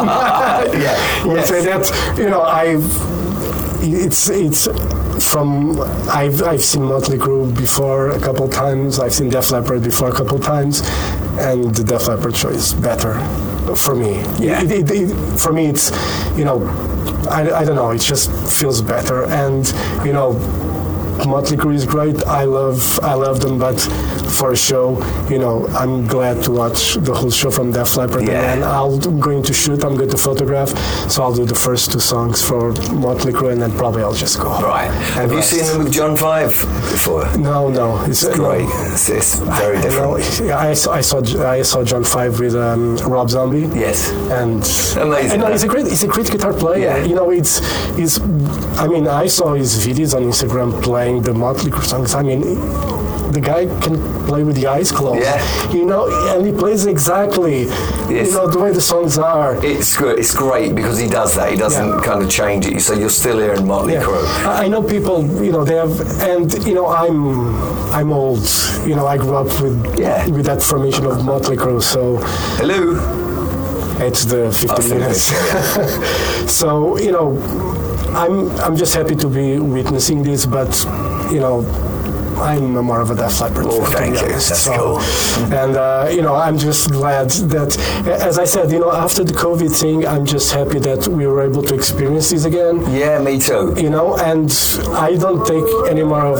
Yeah, 0.75 0.95
yes. 1.25 1.47
say 1.49 1.65
that 1.65 2.17
you 2.17 2.29
know 2.29 2.41
I. 2.41 2.77
It's 3.87 4.29
it's 4.29 4.67
from 5.29 5.79
I've 6.09 6.41
I've 6.41 6.63
seen 6.63 6.83
Motley 6.83 7.17
Crue 7.17 7.55
before 7.55 8.11
a 8.11 8.19
couple 8.19 8.47
times. 8.47 8.99
I've 8.99 9.13
seen 9.13 9.29
Def 9.29 9.51
Leppard 9.51 9.83
before 9.83 10.09
a 10.09 10.13
couple 10.13 10.39
times, 10.39 10.81
and 11.39 11.75
the 11.75 11.83
Def 11.83 12.07
Leppard 12.07 12.35
show 12.35 12.49
is 12.49 12.73
better 12.73 13.13
for 13.75 13.95
me. 13.95 14.21
Yeah. 14.39 14.61
It, 14.63 14.71
it, 14.71 14.91
it, 14.91 15.39
for 15.39 15.51
me, 15.53 15.67
it's 15.67 15.91
you 16.37 16.45
know 16.45 16.63
I, 17.29 17.61
I 17.61 17.65
don't 17.65 17.75
know. 17.75 17.91
It 17.91 18.01
just 18.01 18.31
feels 18.51 18.81
better, 18.81 19.25
and 19.25 19.67
you 20.05 20.13
know 20.13 20.33
Motley 21.23 21.57
Crue 21.57 21.73
is 21.73 21.85
great. 21.85 22.23
I 22.27 22.43
love 22.43 22.99
I 23.01 23.13
love 23.13 23.39
them, 23.39 23.57
but 23.57 23.75
for 24.29 24.51
a 24.51 24.55
show, 24.55 24.97
you 25.29 25.39
know, 25.39 25.67
I'm 25.67 26.07
glad 26.07 26.43
to 26.43 26.51
watch 26.51 26.95
the 26.95 27.13
whole 27.13 27.31
show 27.31 27.51
from 27.51 27.71
Def 27.71 27.95
Leppard. 27.97 28.27
Yeah. 28.27 28.53
And 28.53 28.63
I'll, 28.63 28.95
I'm 29.05 29.19
going 29.19 29.43
to 29.43 29.53
shoot. 29.53 29.83
I'm 29.83 29.95
going 29.95 30.09
to 30.09 30.17
photograph. 30.17 30.69
So 31.09 31.23
I'll 31.23 31.33
do 31.33 31.45
the 31.45 31.55
first 31.55 31.91
two 31.91 31.99
songs 31.99 32.41
for 32.41 32.71
Motley 32.93 33.33
Crue, 33.33 33.51
and 33.51 33.61
then 33.61 33.71
probably 33.71 34.03
I'll 34.03 34.13
just 34.13 34.39
go. 34.39 34.49
Right. 34.61 34.91
Have 35.13 35.31
you 35.31 35.41
seen 35.41 35.65
them 35.65 35.83
with 35.83 35.93
John 35.93 36.17
Five 36.17 36.49
before? 36.91 37.25
No, 37.37 37.69
no, 37.69 38.01
it's 38.05 38.25
Great. 38.35 38.67
It's, 38.93 39.09
it's 39.09 39.35
very 39.39 39.77
I, 39.77 39.81
different. 39.81 40.41
know, 40.41 40.55
I 40.55 40.73
saw 40.73 40.91
I 40.93 41.01
saw 41.01 41.19
I 41.47 41.61
saw 41.61 41.83
John 41.83 42.03
Five 42.03 42.39
with 42.39 42.55
um, 42.55 42.97
Rob 42.97 43.29
Zombie. 43.29 43.67
Yes. 43.79 44.11
and 44.31 44.61
Amazing, 44.97 45.39
know 45.39 45.51
he's 45.51 45.63
a 45.63 45.67
great 45.67 45.87
he's 45.87 46.03
a 46.03 46.07
great 46.07 46.29
guitar 46.29 46.53
player. 46.53 46.85
Yeah. 46.85 47.05
You 47.05 47.15
know, 47.15 47.29
it's 47.31 47.61
it's. 47.97 48.19
I 48.77 48.87
mean, 48.87 49.07
I 49.07 49.27
saw 49.27 49.53
his 49.53 49.85
videos 49.85 50.15
on 50.15 50.23
Instagram 50.23 50.81
playing 50.81 51.21
the 51.21 51.33
Motley 51.33 51.71
Crue 51.71 51.83
songs. 51.83 52.13
I 52.13 52.23
mean, 52.23 52.41
the 53.35 53.41
guy 53.41 53.65
can 53.83 53.95
play 54.25 54.43
with 54.43 54.55
the 54.55 54.65
eyes 54.65 54.91
closed. 54.91 55.21
Yeah. 55.21 55.39
You 55.77 55.85
know, 55.85 56.03
and 56.31 56.45
he 56.47 56.53
plays 56.53 56.85
exactly. 56.85 57.63
Yes. 58.09 58.27
You 58.31 58.33
know 58.37 58.47
the 58.47 58.59
way 58.63 58.71
the 58.71 58.81
songs 58.93 59.17
are. 59.17 59.51
It's 59.63 59.95
good. 59.97 60.17
It's 60.21 60.33
great 60.33 60.73
because 60.73 60.97
he 60.97 61.07
does 61.09 61.35
that. 61.35 61.51
He 61.51 61.57
doesn't 61.57 61.89
Yeah. 61.95 62.01
kind 62.09 62.23
of 62.23 62.29
change 62.29 62.65
it. 62.65 62.79
So 62.81 62.93
you're 62.93 63.09
still 63.23 63.37
hearing 63.39 63.67
Motley 63.67 63.93
Yeah. 63.93 64.03
Crue. 64.03 64.25
I 64.63 64.67
know 64.69 64.81
people, 64.81 65.17
you 65.45 65.51
know, 65.51 65.63
they 65.69 65.75
have, 65.75 65.93
and 66.31 66.47
you 66.65 66.73
know, 66.75 66.87
I'm, 66.87 67.19
I'm 67.97 68.09
old. 68.13 68.45
You 68.89 68.95
know, 68.95 69.05
I 69.05 69.17
grew 69.17 69.35
up 69.35 69.51
with, 69.61 69.75
Yeah. 69.99 70.25
with 70.27 70.45
that 70.45 70.61
formation 70.63 71.05
of 71.05 71.15
Motley 71.25 71.57
Crue, 71.57 71.81
so 71.83 72.01
Hello. 72.59 72.79
it's 74.07 74.23
the 74.25 74.41
50 74.51 74.67
Oh, 74.69 74.95
minutes. 74.95 75.23
minutes, 75.31 76.51
so 76.59 76.97
you 77.05 77.11
know, 77.11 77.27
I'm, 78.23 78.35
I'm 78.65 78.75
just 78.77 78.93
happy 78.95 79.15
to 79.23 79.27
be 79.27 79.59
witnessing 79.59 80.23
this, 80.23 80.45
but 80.45 80.71
you 81.33 81.41
know. 81.41 81.65
I'm 82.37 82.73
more 82.73 83.01
of 83.01 83.09
a 83.11 83.15
Def 83.15 83.39
Leppard 83.41 83.65
Oh, 83.67 83.83
fan, 83.85 83.91
thank 84.13 84.15
you. 84.15 84.25
honest. 84.25 84.49
That's 84.49 84.61
So- 84.61 84.75
cool. 84.75 85.53
And 85.53 85.75
uh, 85.77 86.07
you 86.11 86.21
know, 86.21 86.35
I'm 86.35 86.57
just 86.57 86.91
glad 86.91 87.29
that, 87.53 87.77
as 88.07 88.37
I 88.39 88.45
said, 88.45 88.71
you 88.71 88.79
know, 88.79 88.91
after 88.91 89.23
the 89.23 89.33
COVID 89.33 89.71
thing, 89.79 90.05
I'm 90.05 90.25
just 90.25 90.51
happy 90.51 90.79
that 90.79 91.07
we 91.07 91.25
were 91.27 91.41
able 91.43 91.63
to 91.63 91.73
experience 91.73 92.29
this 92.29 92.45
again 92.45 92.75
Yeah, 92.91 93.19
me 93.19 93.39
too. 93.39 93.73
you 93.77 93.89
know, 93.89 94.17
and 94.17 94.49
I 95.07 95.15
don't 95.15 95.45
take 95.45 95.65
any 95.89 96.03
more 96.03 96.25
of 96.25 96.39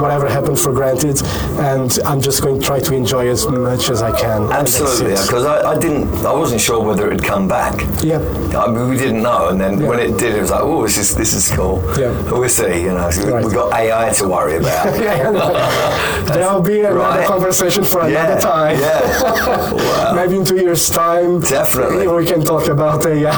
whatever 0.00 0.28
happened 0.28 0.58
for 0.58 0.72
granted, 0.72 1.20
and 1.58 1.98
I'm 2.04 2.20
just 2.20 2.42
going 2.42 2.60
to 2.60 2.66
try 2.66 2.80
to 2.80 2.94
enjoy 2.94 3.28
as 3.28 3.46
much 3.46 3.90
as 3.90 4.02
I 4.02 4.18
can. 4.18 4.50
Absolutely, 4.50 5.10
because 5.12 5.44
I, 5.44 5.72
I 5.72 5.78
didn't, 5.78 6.08
I 6.24 6.32
wasn't 6.32 6.60
sure 6.60 6.82
whether 6.82 7.06
it'd 7.08 7.24
come 7.24 7.46
back. 7.48 7.74
Yeah. 8.02 8.18
I 8.56 8.70
mean, 8.70 8.88
we 8.88 8.96
didn't 8.96 9.22
know, 9.22 9.48
and 9.48 9.60
then 9.60 9.80
Yeah. 9.80 9.88
when 9.88 9.98
it 10.00 10.18
did, 10.18 10.34
it 10.36 10.40
was 10.40 10.50
like, 10.50 10.62
oh, 10.62 10.82
this 10.82 10.96
is 10.98 11.14
this 11.14 11.32
is 11.34 11.50
cool. 11.50 11.82
Yeah. 11.98 12.10
we'll 12.30 12.48
see. 12.48 12.82
You 12.86 12.92
know, 12.98 13.10
Right. 13.32 13.44
we 13.44 13.50
got 13.52 13.72
AI 13.74 14.10
to 14.18 14.24
worry 14.28 14.56
about. 14.56 14.72
Yeah, 15.02 15.30
there'll 16.34 16.62
be 16.62 16.80
another 16.80 16.98
Right. 16.98 17.26
conversation 17.26 17.84
for 17.84 18.00
yeah, 18.08 18.24
another 18.24 18.40
time. 18.40 18.78
yeah. 18.78 19.72
wow. 19.72 20.12
Maybe 20.18 20.36
in 20.38 20.44
two 20.44 20.56
years' 20.56 20.88
time, 20.90 21.40
Definitely. 21.40 22.06
we 22.08 22.24
can 22.26 22.42
talk 22.42 22.66
about 22.68 23.04
AI. 23.06 23.30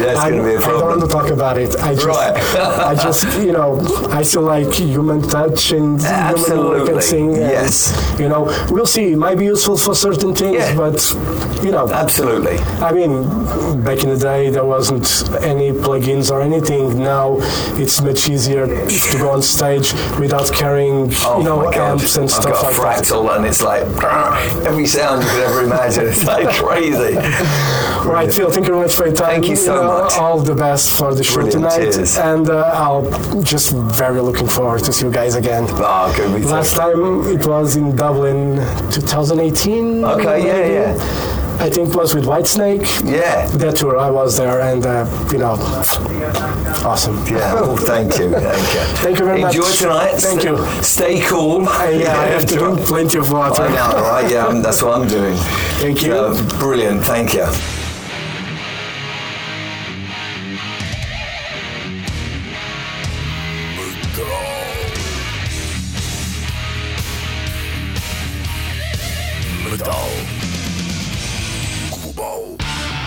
That's 0.00 0.18
I, 0.18 0.30
gonna 0.30 0.42
be 0.44 0.54
a 0.54 0.58
I 0.58 0.68
don't 0.68 0.82
want 0.82 1.00
to 1.02 1.08
talk 1.08 1.28
about 1.30 1.56
it. 1.58 1.74
I 1.80 1.94
just, 1.94 2.06
Right. 2.06 2.36
I 2.90 2.94
just, 2.94 3.22
you 3.40 3.52
know, 3.52 3.68
I 4.10 4.22
still 4.22 4.42
like 4.42 4.72
human 4.72 5.20
touch 5.36 5.72
and 5.72 5.83
human 5.84 6.04
Absolutely. 6.06 6.92
can 6.92 7.02
sing. 7.02 7.28
and, 7.34 7.36
Yes. 7.36 8.16
You 8.18 8.28
know, 8.28 8.42
we'll 8.70 8.86
see. 8.86 9.12
It 9.12 9.18
might 9.18 9.38
be 9.38 9.46
useful 9.46 9.76
for 9.76 9.94
certain 9.94 10.34
things, 10.34 10.56
Yeah. 10.56 10.74
but 10.76 10.98
you 11.64 11.70
know, 11.70 11.88
Absolutely. 11.88 12.58
I 12.88 12.92
mean, 12.92 13.12
back 13.82 14.02
in 14.04 14.10
the 14.10 14.16
day, 14.32 14.50
there 14.50 14.64
wasn't 14.64 15.06
any 15.42 15.72
plugins 15.72 16.30
or 16.30 16.40
anything. 16.40 16.98
Now 16.98 17.36
it's 17.82 18.00
much 18.02 18.28
easier 18.28 18.66
to 18.66 19.18
go 19.18 19.30
on 19.30 19.42
stage 19.42 19.92
without 20.18 20.52
carrying, 20.52 21.10
Oh 21.24 21.38
you 21.38 21.44
know, 21.44 21.70
amps 21.72 22.16
and 22.16 22.24
I've 22.24 22.30
stuff 22.30 22.44
got 22.44 22.62
like 22.64 22.74
fractal, 22.74 23.34
and 23.36 23.44
it's 23.46 23.62
like 23.62 23.82
every 24.66 24.86
sound 24.86 25.22
you 25.22 25.28
could 25.30 25.42
ever 25.48 25.62
imagine. 25.62 26.06
It's 26.08 26.24
like 26.24 26.48
crazy. 26.62 27.14
Right, 28.04 28.32
Phil, 28.32 28.50
thank 28.50 28.66
you 28.66 28.72
very 28.74 28.84
much 28.84 28.94
for 28.94 29.06
your 29.06 29.14
time. 29.14 29.30
Thank 29.30 29.48
you 29.48 29.56
so 29.56 29.74
know, 29.82 30.02
much. 30.02 30.12
All 30.18 30.38
the 30.38 30.54
best 30.54 30.92
for 30.92 31.14
the 31.14 31.24
show 31.24 31.36
Brilliant, 31.40 31.52
tonight. 31.72 31.92
cheers. 31.92 32.16
And 32.18 32.50
uh, 32.50 32.70
I'll 32.74 33.42
just 33.42 33.72
very 33.72 34.20
looking 34.20 34.46
forward 34.46 34.84
to 34.84 34.92
see 34.92 35.06
you 35.06 35.10
guys 35.12 35.34
again. 35.36 35.64
Me. 35.78 36.44
Last 36.44 36.76
time 36.76 37.26
it 37.26 37.44
was 37.46 37.74
in 37.76 37.96
Dublin 37.96 38.56
2018. 38.92 40.04
Okay, 40.04 40.46
yeah, 40.46 40.94
yeah. 40.94 41.58
I 41.60 41.68
think 41.68 41.88
it 41.90 41.96
was 41.96 42.14
with 42.14 42.24
Whitesnake. 42.26 42.86
Yeah. 43.04 43.46
That 43.56 43.76
tour, 43.76 43.98
I 43.98 44.08
was 44.10 44.36
there, 44.36 44.60
and 44.60 44.86
uh, 44.86 45.04
you 45.32 45.38
know, 45.38 45.52
awesome. 46.86 47.16
Yeah, 47.26 47.54
well, 47.54 47.76
thank 47.76 48.18
you, 48.18 48.30
thank 48.30 48.74
you. 48.74 48.80
Thank 49.02 49.18
you 49.18 49.24
very 49.24 49.40
much. 49.40 49.56
Enjoy 49.56 49.72
tonight. 49.72 50.14
Thank 50.20 50.42
St- 50.42 50.44
you. 50.58 50.82
Stay 50.82 51.20
cool. 51.26 51.68
I, 51.68 51.90
yeah, 51.90 52.18
I 52.20 52.26
have 52.26 52.46
to 52.46 52.54
drink 52.56 52.80
plenty 52.86 53.18
of 53.18 53.32
water. 53.32 53.62
I 53.62 53.68
know, 53.68 54.00
right? 54.00 54.30
Yeah, 54.30 54.46
I'm- 54.46 54.62
that's 54.62 54.80
what 54.82 55.00
I'm 55.00 55.08
doing. 55.08 55.36
Thank 55.82 56.02
you. 56.02 56.12
So, 56.12 56.58
brilliant, 56.58 57.04
thank 57.04 57.34
you. 57.34 57.46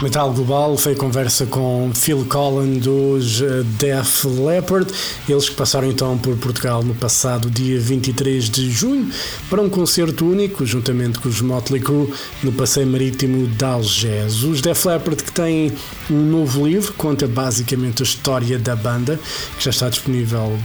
Metal 0.02 0.32
Global 0.32 0.78
foi 0.78 0.94
conversa 0.94 1.48
com 1.48 1.92
Phil 1.92 2.24
Collin 2.30 2.78
dos 2.78 3.42
eh, 3.42 3.64
Def 3.80 4.26
Leppard, 4.26 4.94
eles 5.28 5.50
que 5.50 5.56
passaram 5.56 5.90
então 5.90 6.16
por 6.20 6.38
Portugal 6.38 6.84
no 6.84 6.94
passado 6.94 7.50
dia 7.50 7.80
23 7.80 8.48
de 8.48 8.70
junho 8.70 9.10
para 9.50 9.60
um 9.60 9.68
concerto 9.68 10.24
único, 10.24 10.64
juntamente 10.68 11.18
com 11.18 11.28
os 11.28 11.42
Motley 11.42 11.82
Crue, 11.82 12.14
no 12.44 12.52
Passeio 12.52 12.86
Marítimo 12.86 13.48
de 13.48 13.66
Algés. 13.66 14.44
Os 14.44 14.62
Def 14.62 14.86
Leppard 14.86 15.24
que 15.24 15.32
têm 15.32 15.74
um 16.12 16.22
novo 16.22 16.68
livro, 16.68 16.94
conta 16.94 17.28
basicamente 17.28 18.04
a 18.04 18.06
história 18.06 18.60
da 18.60 18.76
banda, 18.76 19.20
que 19.58 19.64
já 19.64 19.72
está 19.72 19.90
disponível 19.90 20.60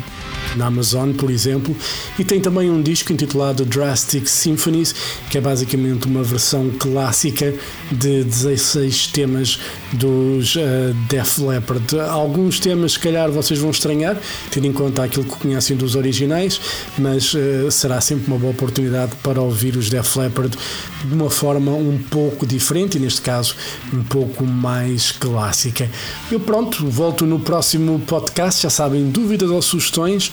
na 0.57 0.67
Amazon, 0.67 1.13
por 1.13 1.31
exemplo, 1.31 1.77
e 2.19 2.25
tem 2.25 2.41
também 2.41 2.71
um 2.71 2.83
disco 2.83 3.13
intitulado 3.13 3.65
Drastic 3.65 4.27
Symphonies, 4.27 4.95
que 5.31 5.39
é 5.39 5.41
basicamente 5.41 6.07
uma 6.07 6.23
versão 6.23 6.71
clássica 6.79 7.55
de 7.91 8.25
16 8.25 9.09
temas 9.09 9.59
dos 9.93 10.57
uh, 10.57 10.95
Def 11.09 11.39
Leppard. 11.39 11.99
Alguns 12.01 12.61
temas, 12.61 12.93
se 12.93 12.99
calhar, 12.99 13.31
vocês 13.31 13.59
vão 13.59 13.71
estranhar, 13.71 14.17
tendo 14.51 14.67
em 14.67 14.73
conta 14.73 15.05
aquilo 15.05 15.25
que 15.25 15.37
conhecem 15.37 15.77
dos 15.77 15.95
originais, 15.95 16.61
mas 16.99 17.33
uh, 17.35 17.71
será 17.71 18.01
sempre 18.01 18.27
uma 18.27 18.39
boa 18.39 18.53
oportunidade 18.53 19.13
para 19.23 19.41
ouvir 19.41 19.77
os 19.77 19.89
Def 19.89 20.17
Leppard 20.17 20.57
de 21.05 21.15
uma 21.15 21.31
forma 21.31 21.73
um 21.73 21.99
pouco 22.11 22.47
diferente 22.47 22.97
e, 22.97 23.01
neste 23.01 23.21
caso, 23.21 23.55
um 23.93 24.03
pouco 24.03 24.45
mais 24.45 25.13
clássica. 25.13 25.91
Eu, 26.31 26.41
pronto, 26.41 26.89
volto 26.89 27.27
no 27.27 27.41
próximo 27.41 28.01
podcast. 28.01 28.63
Já 28.63 28.71
sabem, 28.71 29.11
dúvidas 29.11 29.51
ou 29.51 29.61
sugestões 29.61 30.32